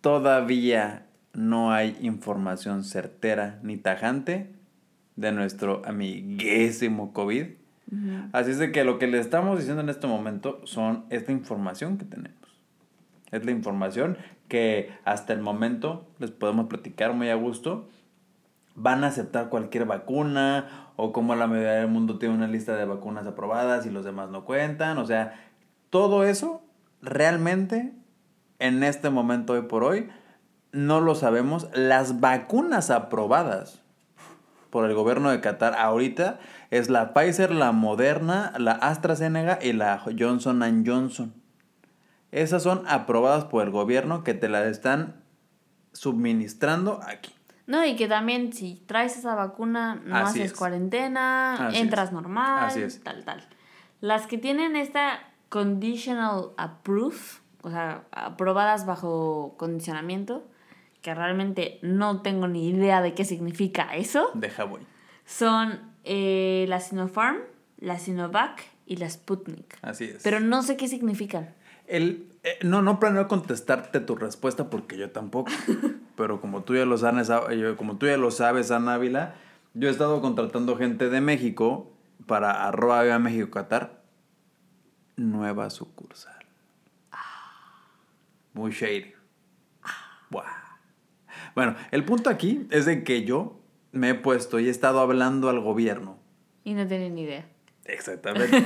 [0.00, 4.54] todavía no hay información certera ni tajante
[5.16, 7.46] de nuestro amiguísimo COVID.
[8.32, 11.98] Así es de que lo que le estamos diciendo en este momento son esta información
[11.98, 12.34] que tenemos.
[13.30, 14.16] Es la información
[14.48, 17.88] que hasta el momento les podemos platicar muy a gusto.
[18.74, 22.84] Van a aceptar cualquier vacuna o como la mayoría del mundo tiene una lista de
[22.84, 24.98] vacunas aprobadas y los demás no cuentan.
[24.98, 25.34] O sea,
[25.90, 26.64] todo eso
[27.04, 27.92] realmente
[28.58, 30.08] en este momento hoy por hoy
[30.72, 31.68] no lo sabemos.
[31.74, 33.80] Las vacunas aprobadas
[34.70, 36.40] por el gobierno de Qatar ahorita
[36.70, 41.32] es la Pfizer, la Moderna, la AstraZeneca y la Johnson Johnson.
[42.32, 45.22] Esas son aprobadas por el gobierno que te las están
[45.92, 47.32] suministrando aquí.
[47.66, 50.58] No, y que también si traes esa vacuna, no Así haces es.
[50.58, 52.12] cuarentena, Así entras es.
[52.12, 53.02] normal, Así es.
[53.02, 53.46] tal, tal.
[54.00, 55.20] Las que tienen esta
[55.54, 57.16] conditional approve,
[57.62, 60.42] o sea, aprobadas bajo condicionamiento,
[61.00, 64.80] que realmente no tengo ni idea de qué significa eso, Deja voy.
[65.24, 67.36] son eh, la Sinopharm,
[67.78, 69.78] la Sinovac y la Sputnik.
[69.82, 70.24] Así es.
[70.24, 71.54] Pero no sé qué significan.
[71.86, 75.52] El, eh, no, no planeo contestarte tu respuesta porque yo tampoco.
[76.16, 79.34] Pero como tú ya lo sabes, yo- como tú ya lo sabes, Ana Ávila,
[79.74, 81.92] yo he estado contratando gente de México
[82.26, 84.02] para arroba México Qatar.
[85.16, 86.34] Nueva sucursal.
[88.52, 89.12] Muy shady.
[90.30, 90.44] Buah.
[91.54, 93.60] Bueno, el punto aquí es de que yo
[93.92, 96.18] me he puesto y he estado hablando al gobierno
[96.64, 97.46] Y no tienen ni idea.
[97.84, 98.64] Exactamente.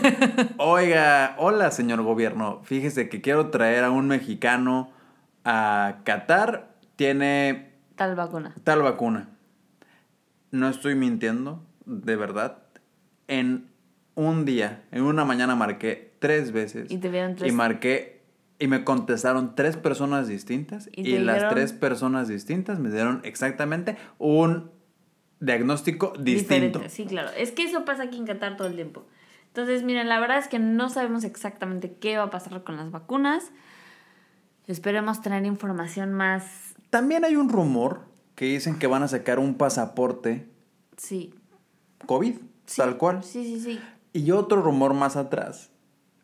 [0.59, 2.61] Oiga, hola señor gobierno.
[2.64, 4.90] Fíjese que quiero traer a un mexicano
[5.44, 6.74] a Qatar.
[6.96, 8.55] Tiene Tal vacuna.
[8.64, 9.28] tal vacuna.
[10.51, 12.59] No estoy mintiendo, de verdad.
[13.26, 13.68] En
[14.14, 16.90] un día, en una mañana marqué tres veces.
[16.90, 18.22] Y te vieron tres- Y marqué
[18.58, 20.88] y me contestaron tres personas distintas.
[20.92, 24.70] Y las dijeron- tres personas distintas me dieron exactamente un
[25.40, 26.80] diagnóstico distinto.
[26.80, 27.30] Diferente, sí, claro.
[27.36, 29.06] Es que eso pasa aquí en Qatar todo el tiempo.
[29.48, 32.90] Entonces, miren, la verdad es que no sabemos exactamente qué va a pasar con las
[32.90, 33.50] vacunas.
[34.66, 38.02] Esperemos tener información más, También hay un rumor
[38.34, 40.46] que dicen que van a sacar un pasaporte
[40.96, 41.34] sí.
[42.06, 42.34] COVID,
[42.66, 43.22] sí, tal cual.
[43.24, 43.80] Sí, sí, sí.
[44.12, 45.70] Y otro rumor más atrás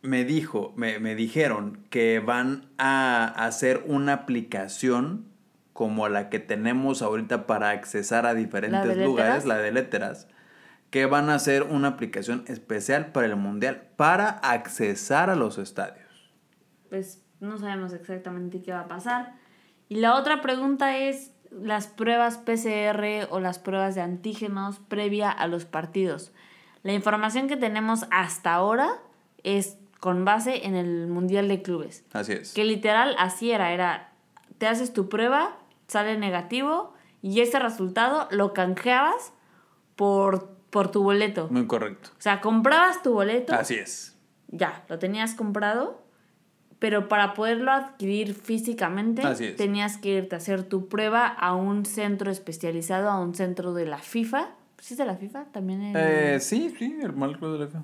[0.04, 5.24] me dijo, me, me dijeron que van a hacer una aplicación
[5.72, 10.28] como la que tenemos ahorita para accesar a diferentes ¿La de lugares, la de letras,
[10.90, 16.06] que van a hacer una aplicación especial para el mundial, para accesar a los estadios.
[16.90, 19.34] Pues no sabemos exactamente qué va a pasar.
[19.88, 25.46] Y la otra pregunta es las pruebas PCR o las pruebas de antígenos previa a
[25.46, 26.32] los partidos.
[26.82, 28.98] La información que tenemos hasta ahora
[29.42, 32.04] es con base en el Mundial de Clubes.
[32.12, 32.52] Así es.
[32.52, 34.12] Que literal así era, era,
[34.58, 35.56] te haces tu prueba,
[35.88, 36.92] sale negativo
[37.22, 39.32] y ese resultado lo canjeabas
[39.96, 41.48] por, por tu boleto.
[41.50, 42.10] Muy correcto.
[42.18, 44.14] O sea, comprabas tu boleto, Así es.
[44.48, 46.02] ya, lo tenías comprado,
[46.78, 49.22] pero para poderlo adquirir físicamente
[49.56, 53.86] tenías que irte a hacer tu prueba a un centro especializado, a un centro de
[53.86, 54.50] la FIFA.
[54.80, 55.46] ¿Sí es de la FIFA?
[55.46, 57.82] También el- Eh, sí, sí, el mal club de la FIFA.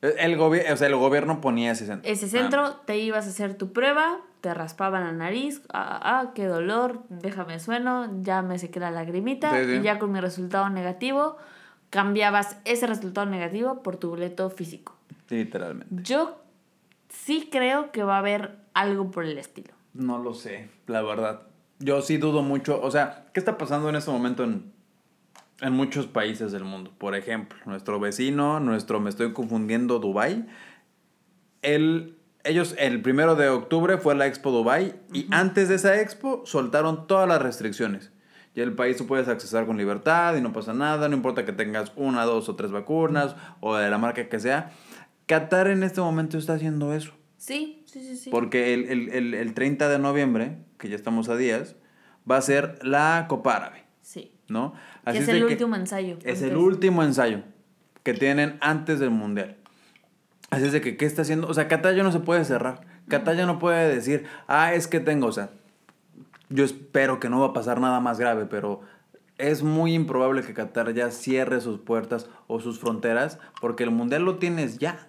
[0.00, 2.10] El, gobi- o sea, el gobierno ponía ese centro.
[2.10, 6.46] Ese centro, te ibas a hacer tu prueba, te raspaban la nariz, ah, ah, qué
[6.46, 9.76] dolor, déjame sueno, ya me sequé la lagrimita, Sí, sí.
[9.78, 11.36] y ya con mi resultado negativo,
[11.90, 14.94] cambiabas ese resultado negativo por tu boleto físico.
[15.10, 15.94] Ah, literalmente.
[16.02, 16.40] Yo
[17.08, 19.74] sí creo que va a haber algo por el estilo.
[19.94, 21.42] No lo sé, la verdad.
[21.80, 22.80] Yo sí dudo mucho.
[22.82, 24.72] O sea, ¿qué está pasando en este momento en,
[25.60, 26.92] en muchos países del mundo?
[26.96, 30.46] Por ejemplo, nuestro vecino, nuestro, me estoy confundiendo, Dubai.
[31.62, 36.42] El, ellos, el primero de octubre fue la Expo Dubai y antes de esa Expo
[36.46, 38.12] soltaron todas las restricciones.
[38.54, 41.52] Y el país tú puedes accesar con libertad y no pasa nada, no importa que
[41.52, 44.72] tengas una, dos o tres vacunas o de la marca que sea.
[45.26, 47.12] Qatar en este momento está haciendo eso.
[47.36, 48.30] Sí, sí, sí, sí.
[48.30, 51.76] Porque el, el, el, el 30 de noviembre, que ya estamos a días,
[52.28, 53.84] va a ser la Copa Árabe.
[54.00, 54.32] Sí.
[54.48, 54.74] ¿no?
[55.08, 56.18] Así es, el último ensayo.
[56.22, 57.40] Es el último ensayo
[58.02, 59.56] que tienen antes del Mundial.
[60.50, 61.48] Así es de que, ¿qué está haciendo?
[61.48, 62.80] O sea, Qatar ya no se puede cerrar.
[63.08, 65.50] Qatar ya no puede decir, ah, es que tengo, o sea,
[66.50, 68.82] yo espero que no va a pasar nada más grave, pero
[69.38, 74.24] es muy improbable que Qatar ya cierre sus puertas o sus fronteras porque el mundial
[74.24, 75.08] lo tienes ya.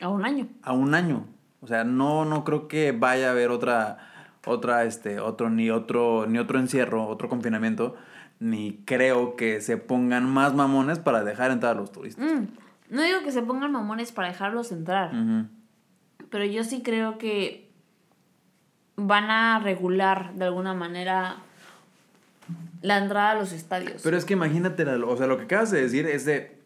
[0.00, 0.46] A un año.
[0.62, 1.26] A un año.
[1.60, 3.98] O sea, no, no creo que vaya a haber otra,
[4.46, 7.96] otra, este, otro, ni otro, ni otro encierro, otro confinamiento,
[8.40, 12.24] ni creo que se pongan más mamones para dejar entrar a los turistas.
[12.24, 12.46] Mm,
[12.88, 15.12] no digo que se pongan mamones para dejarlos entrar.
[16.30, 17.70] Pero yo sí creo que
[18.96, 21.36] van a regular de alguna manera
[22.82, 24.00] la entrada a los estadios.
[24.02, 26.58] Pero es que imagínate, o sea, lo que acabas de decir es de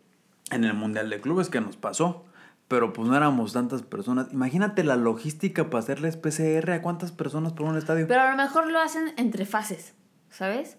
[0.51, 2.25] en el Mundial de Clubes que nos pasó.
[2.69, 4.29] Pero pues no éramos tantas personas.
[4.33, 8.07] Imagínate la logística para hacerles PCR a cuántas personas por un estadio.
[8.09, 9.93] Pero a lo mejor lo hacen entre fases,
[10.35, 10.77] ¿sabes?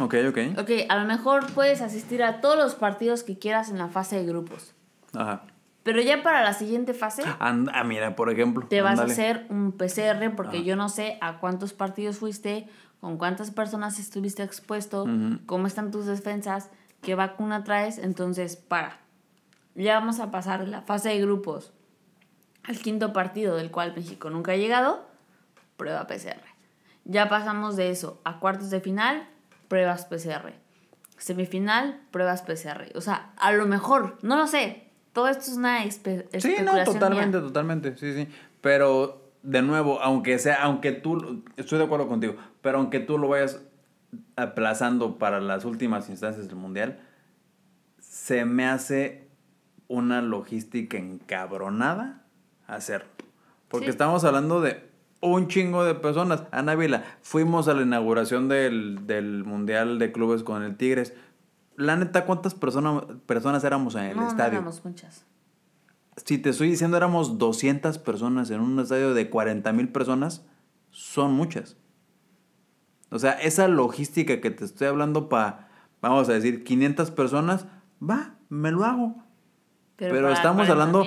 [0.00, 0.38] Ok, ok.
[0.58, 4.16] Ok, a lo mejor puedes asistir a todos los partidos que quieras en la fase
[4.16, 4.74] de grupos.
[5.14, 5.42] Ajá.
[5.82, 7.22] Pero ya para la siguiente fase.
[7.38, 8.66] ah, mira, por ejemplo.
[8.66, 12.68] Te vas a hacer un PCR porque yo no sé a cuántos partidos fuiste,
[13.00, 15.06] con cuántas personas estuviste expuesto,
[15.46, 16.70] cómo están tus defensas,
[17.00, 17.98] qué vacuna traes.
[17.98, 18.98] Entonces, para.
[19.74, 21.72] Ya vamos a pasar la fase de grupos
[22.64, 25.08] al quinto partido del cual México nunca ha llegado,
[25.78, 26.57] prueba PCR.
[27.08, 29.26] Ya pasamos de eso a cuartos de final,
[29.66, 30.52] pruebas PCR.
[31.16, 32.94] Semifinal, pruebas PCR.
[32.94, 34.84] O sea, a lo mejor, no lo sé.
[35.14, 36.56] Todo esto es una especulación.
[36.56, 37.96] Sí, no, totalmente, totalmente.
[37.96, 38.28] Sí, sí.
[38.60, 43.28] Pero de nuevo, aunque sea, aunque tú, estoy de acuerdo contigo, pero aunque tú lo
[43.28, 43.62] vayas
[44.36, 47.00] aplazando para las últimas instancias del mundial,
[47.98, 49.28] se me hace
[49.88, 52.22] una logística encabronada
[52.66, 53.08] hacerlo.
[53.68, 54.87] Porque estamos hablando de
[55.20, 56.44] un chingo de personas.
[56.50, 61.14] Ana Vila, fuimos a la inauguración del, del Mundial de Clubes con el Tigres.
[61.76, 64.52] La neta, ¿cuántas personas, personas éramos en el estadio?
[64.52, 65.24] No éramos muchas
[66.24, 70.44] si te estoy diciendo éramos 200 personas en un estadio de 40 mil personas,
[70.90, 71.76] son muchas.
[73.10, 75.68] O sea, esa logística que te estoy hablando para,
[76.00, 77.66] vamos a decir, 500 personas,
[78.02, 79.16] va, me lo hago.
[79.96, 81.04] Pero, estamos hablando,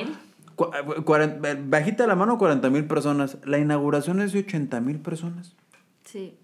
[1.66, 3.38] bajita la mano 40 mil personas.
[3.44, 5.56] La inauguración es de 80 mil personas.
[6.04, 6.38] Sí.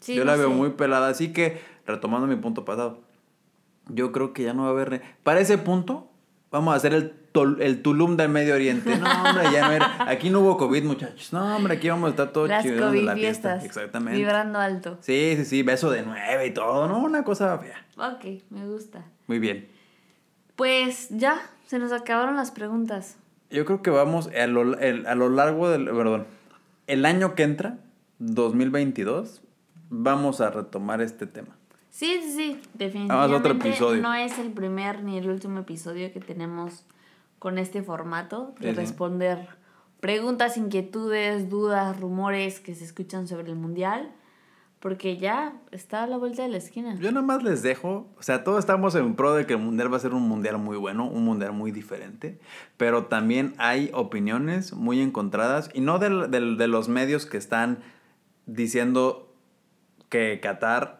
[0.00, 3.00] sí yo la veo muy pelada, así que, retomando mi punto pasado,
[3.88, 5.02] yo creo que ya no va a haber...
[5.22, 6.10] Para ese punto,
[6.50, 7.12] vamos a hacer el
[7.60, 8.96] el Tulum del Medio Oriente.
[8.96, 10.10] No, hombre, ya no era.
[10.10, 11.32] Aquí no hubo COVID, muchachos.
[11.32, 13.62] No, hombre, aquí vamos a estar todos Las COVID la fiesta.
[13.64, 14.18] Exactamente.
[14.18, 14.98] Vibrando alto.
[15.00, 16.98] Sí, sí, sí, beso de nueve y todo, ¿no?
[16.98, 17.84] Una cosa fea.
[17.96, 19.04] Ok, me gusta.
[19.26, 19.68] Muy bien.
[20.56, 23.16] Pues ya, se nos acabaron las preguntas.
[23.50, 25.86] Yo creo que vamos a lo, a lo largo del.
[25.86, 26.26] Perdón.
[26.86, 27.78] El año que entra,
[28.18, 29.42] 2022,
[29.90, 31.56] vamos a retomar este tema.
[31.90, 33.36] Sí, sí, sí, definitivamente.
[33.36, 34.02] otro episodio.
[34.02, 36.84] No es el primer ni el último episodio que tenemos
[37.38, 39.48] con este formato de responder
[40.00, 44.12] preguntas, inquietudes, dudas, rumores que se escuchan sobre el mundial.
[44.80, 46.96] Porque ya está a la vuelta de la esquina.
[47.00, 49.96] Yo nomás les dejo, o sea, todos estamos en pro de que el mundial va
[49.96, 52.38] a ser un mundial muy bueno, un mundial muy diferente,
[52.76, 57.80] pero también hay opiniones muy encontradas y no de, de los medios que están
[58.46, 59.34] diciendo
[60.08, 60.98] que Qatar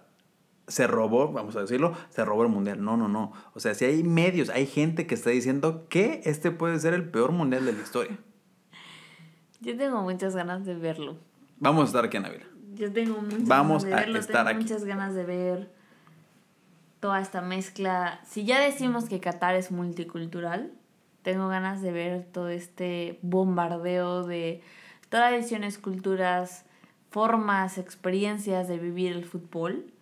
[0.69, 2.85] se robó, vamos a decirlo, se robó el mundial.
[2.85, 3.33] No, no, no.
[3.55, 7.09] O sea, si hay medios, hay gente que está diciendo que este puede ser el
[7.09, 8.19] peor mundial de la historia.
[9.61, 11.17] Yo tengo muchas ganas de verlo.
[11.59, 12.45] Vamos a estar aquí en Ávila.
[12.79, 14.17] Yo tengo muchas Vamos ganas de verlo.
[14.17, 15.71] A estar tengo muchas ganas de ver
[17.01, 18.21] toda esta mezcla.
[18.25, 20.73] Si ya decimos que Qatar es multicultural,
[21.23, 24.63] tengo ganas de ver todo este bombardeo de
[25.09, 26.65] tradiciones, culturas,
[27.11, 29.93] formas, experiencias de vivir el fútbol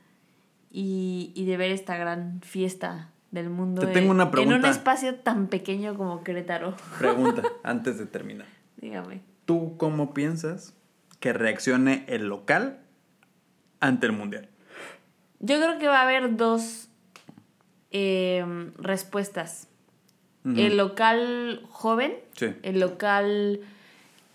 [0.70, 3.82] y, y de ver esta gran fiesta del mundo.
[3.82, 4.54] Te tengo una pregunta.
[4.54, 6.74] En un espacio tan pequeño como Querétaro.
[6.98, 8.46] Pregunta, antes de terminar.
[8.76, 9.22] Dígame.
[9.46, 10.75] ¿Tú cómo piensas
[11.20, 12.80] que reaccione el local
[13.80, 14.48] ante el mundial?
[15.40, 16.88] Yo creo que va a haber dos
[17.90, 19.68] em, respuestas.
[20.44, 22.14] El local joven,
[22.62, 23.58] el local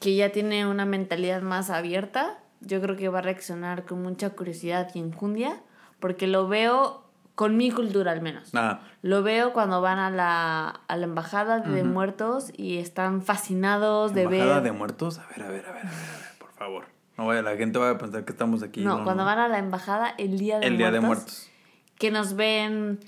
[0.02, 4.32] que ya tiene una mentalidad más abierta, yo creo que va a reaccionar con mucha
[4.32, 5.62] curiosidad y enjundia
[6.02, 7.06] porque lo veo
[7.36, 8.50] con mi cultura al menos.
[8.54, 8.82] Ah.
[9.02, 14.28] Lo veo cuando van a la, a la embajada de muertos y están fascinados de
[14.28, 14.42] ver...
[14.42, 15.18] ¿Embajada de muertos?
[15.18, 16.31] A ver, a ver, a ver, a ver,
[16.62, 16.86] favor.
[17.18, 18.82] No vaya, la gente va a pensar que estamos aquí.
[18.82, 20.78] No, cuando van a la embajada el día de el muertos.
[20.78, 21.50] día de muertos.
[21.98, 23.00] Que nos ven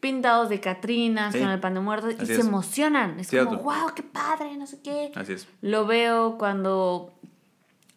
[0.00, 3.18] pintados de Catrinas con el pan de muertos y se emocionan.
[3.18, 5.10] Es como, wow, qué padre, no sé qué.
[5.14, 5.48] Así es.
[5.62, 7.12] Lo veo cuando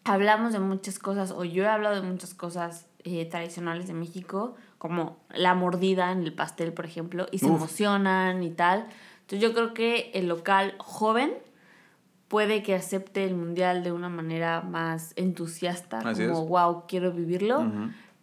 [0.04, 4.56] hablamos de muchas cosas, o yo he hablado de muchas cosas eh, tradicionales de México
[4.78, 7.56] como la mordida en el pastel, por ejemplo, y se Uf.
[7.56, 8.86] emocionan y tal.
[9.20, 11.34] Entonces yo creo que el local joven
[12.30, 16.48] puede que acepte el mundial de una manera más entusiasta, Así como es.
[16.48, 17.72] wow, quiero vivirlo.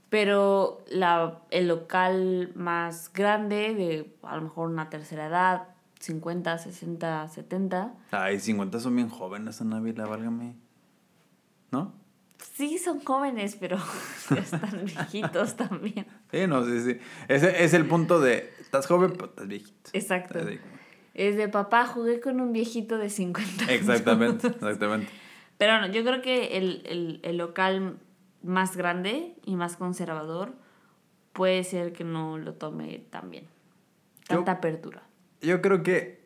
[0.09, 5.67] Pero la, el local más grande, de a lo mejor una tercera edad,
[5.99, 10.55] 50, 60, 70, Ay, 50 son bien jóvenes, Ana Ávila, válgame.
[11.71, 11.93] ¿No?
[12.55, 13.77] sí son jóvenes, pero
[14.29, 16.07] ya están viejitos también.
[16.31, 16.99] Sí, no, sí, sí.
[17.27, 19.89] Ese es el punto de, estás joven, pero estás viejito.
[19.91, 20.39] Exacto.
[21.17, 23.69] Es de papá, jugué con un viejito de 50 años".
[23.73, 25.07] Exactamente, exactamente.
[25.57, 27.97] Pero no, yo creo que el, el, el local
[28.43, 30.53] más grande y más conservador
[31.33, 33.45] puede ser que no lo tome tan bien.
[34.29, 35.03] Yo- Tanta apertura.
[35.41, 36.25] Yo creo que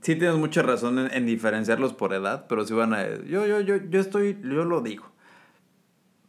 [0.00, 3.06] sí tienes mucha razón en, en diferenciarlos por edad, pero sí van a...
[3.24, 5.06] Yo, yo, yo, yo estoy, yo lo digo.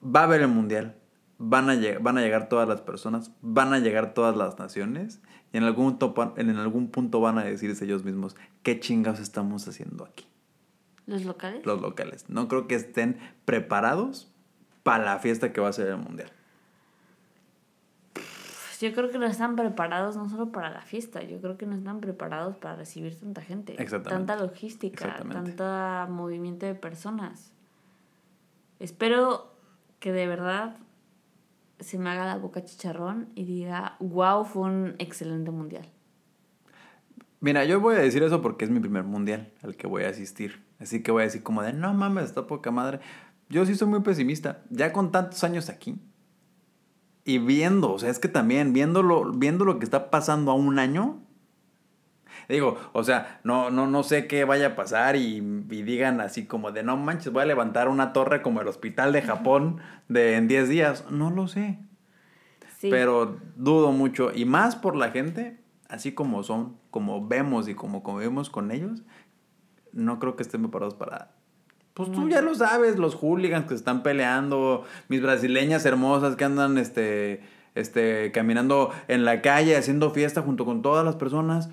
[0.03, 0.95] Va a haber el mundial.
[1.37, 5.21] Van a, lleg- van a llegar todas las personas, van a llegar todas las naciones
[5.53, 5.97] y en algún,
[6.35, 10.25] en algún punto van a decirse ellos mismos, ¿qué chingados estamos haciendo aquí?
[11.05, 11.65] ¿Los locales?
[11.65, 12.25] Los locales.
[12.27, 14.31] No creo que estén preparados
[14.81, 16.31] para la fiesta que va a ser el mundial.
[18.81, 21.75] Yo creo que no están preparados no solo para la fiesta, yo creo que no
[21.75, 23.81] están preparados para recibir tanta gente.
[23.81, 24.09] Exactamente.
[24.09, 27.53] Tanta logística, tanta movimiento de personas.
[28.79, 29.53] Espero
[29.99, 30.75] que de verdad
[31.83, 35.87] se me haga la boca chicharrón y diga, wow, fue un excelente mundial.
[37.39, 40.09] Mira, yo voy a decir eso porque es mi primer mundial al que voy a
[40.09, 40.63] asistir.
[40.79, 43.01] Así que voy a decir como de, no mames, está poca madre.
[43.49, 44.63] Yo sí soy muy pesimista.
[44.69, 45.99] Ya con tantos años aquí.
[47.25, 50.79] Y viendo, o sea, es que también viéndolo, viendo lo que está pasando a un
[50.79, 51.21] año.
[52.49, 56.45] Digo, o sea, no, no, no sé qué vaya a pasar y, y digan así
[56.45, 60.35] como de, no manches, voy a levantar una torre como el hospital de Japón de
[60.35, 61.05] en 10 días.
[61.09, 61.79] No lo sé.
[62.79, 62.89] Sí.
[62.89, 64.31] Pero dudo mucho.
[64.33, 69.03] Y más por la gente, así como son, como vemos y como convivimos con ellos,
[69.93, 71.31] no creo que estén preparados para.
[71.93, 76.43] Pues tú ya lo sabes, los hooligans que se están peleando, mis brasileñas hermosas que
[76.43, 77.43] andan este,
[77.75, 81.69] este, caminando en la calle haciendo fiesta junto con todas las personas.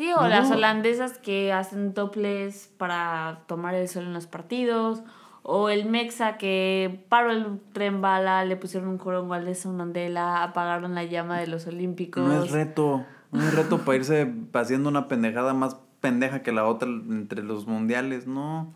[0.00, 0.28] Sí, o No.
[0.28, 5.02] las holandesas que hacen toples para tomar el sol en los partidos.
[5.42, 10.42] O el Mexa que paró el tren bala, le pusieron un corongo al Nelson Mandela,
[10.42, 12.26] apagaron la llama de los Olímpicos.
[12.26, 16.64] No es reto, no es reto para irse haciendo una pendejada más pendeja que la
[16.64, 18.72] otra entre los mundiales, no.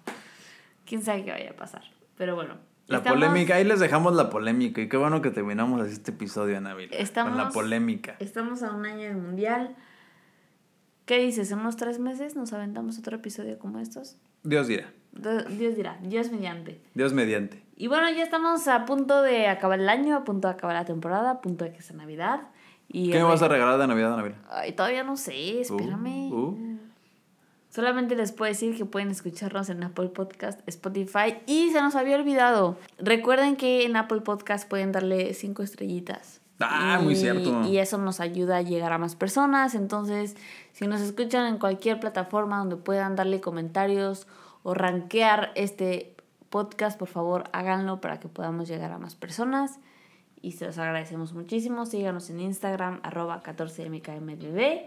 [0.85, 1.85] Quién sabe qué vaya a pasar.
[2.18, 2.57] Pero bueno.
[2.87, 4.83] La estamos- polémica, ahí les dejamos la polémica.
[4.83, 6.91] Y qué bueno que terminamos así este episodio, Anabel.
[6.91, 8.16] Con la Estamos- polémica.
[8.18, 9.75] Estamos a un año del mundial.
[11.07, 11.51] ¿Qué dices?
[11.53, 14.17] ¿En unos tres meses nos aventamos otro episodio como estos?
[14.43, 14.91] Dios dirá.
[15.13, 16.81] Dios dirá, Dios mediante.
[16.95, 17.63] Dios mediante.
[17.77, 20.85] Y bueno, ya estamos a punto de acabar el año, a punto de acabar la
[20.85, 22.41] temporada, a punto de que sea Navidad.
[22.89, 24.35] Y ¿Qué me vas a regalar de Navidad, Anabel?
[24.49, 26.33] Ay, todavía no sé, espérame.
[26.33, 26.79] Uh, uh.
[27.69, 32.17] Solamente les puedo decir que pueden escucharnos en Apple Podcast, Spotify y se nos había
[32.17, 32.79] olvidado.
[32.99, 36.41] Recuerden que en Apple Podcast pueden darle cinco estrellitas.
[36.61, 37.63] Ah, muy cierto.
[37.65, 39.75] Y eso nos ayuda a llegar a más personas.
[39.75, 40.37] Entonces,
[40.75, 44.27] si nos escuchan en cualquier plataforma donde puedan darle comentarios
[44.64, 46.16] o rankear este
[46.51, 49.79] podcast, por favor háganlo para que podamos llegar a más personas.
[50.43, 51.87] Y se los agradecemos muchísimo.
[51.87, 54.83] Síganos en Instagram, arroba 14mkmbb.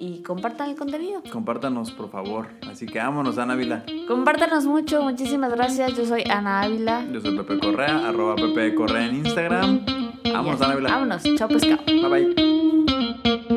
[0.00, 1.22] Y compartan el contenido.
[1.30, 2.48] Compártanos, por favor.
[2.68, 3.84] Así que vámonos, Ana Ávila.
[4.08, 5.94] Compártanos mucho, muchísimas gracias.
[5.94, 7.04] Yo soy Ana Ávila.
[7.12, 9.84] Yo soy Pepe Correa, arroba Pepe Correa en Instagram.
[10.24, 10.88] Vámonos, Ana Ávila.
[10.88, 11.82] Vámonos, chao pescado.
[11.84, 13.55] Bye bye.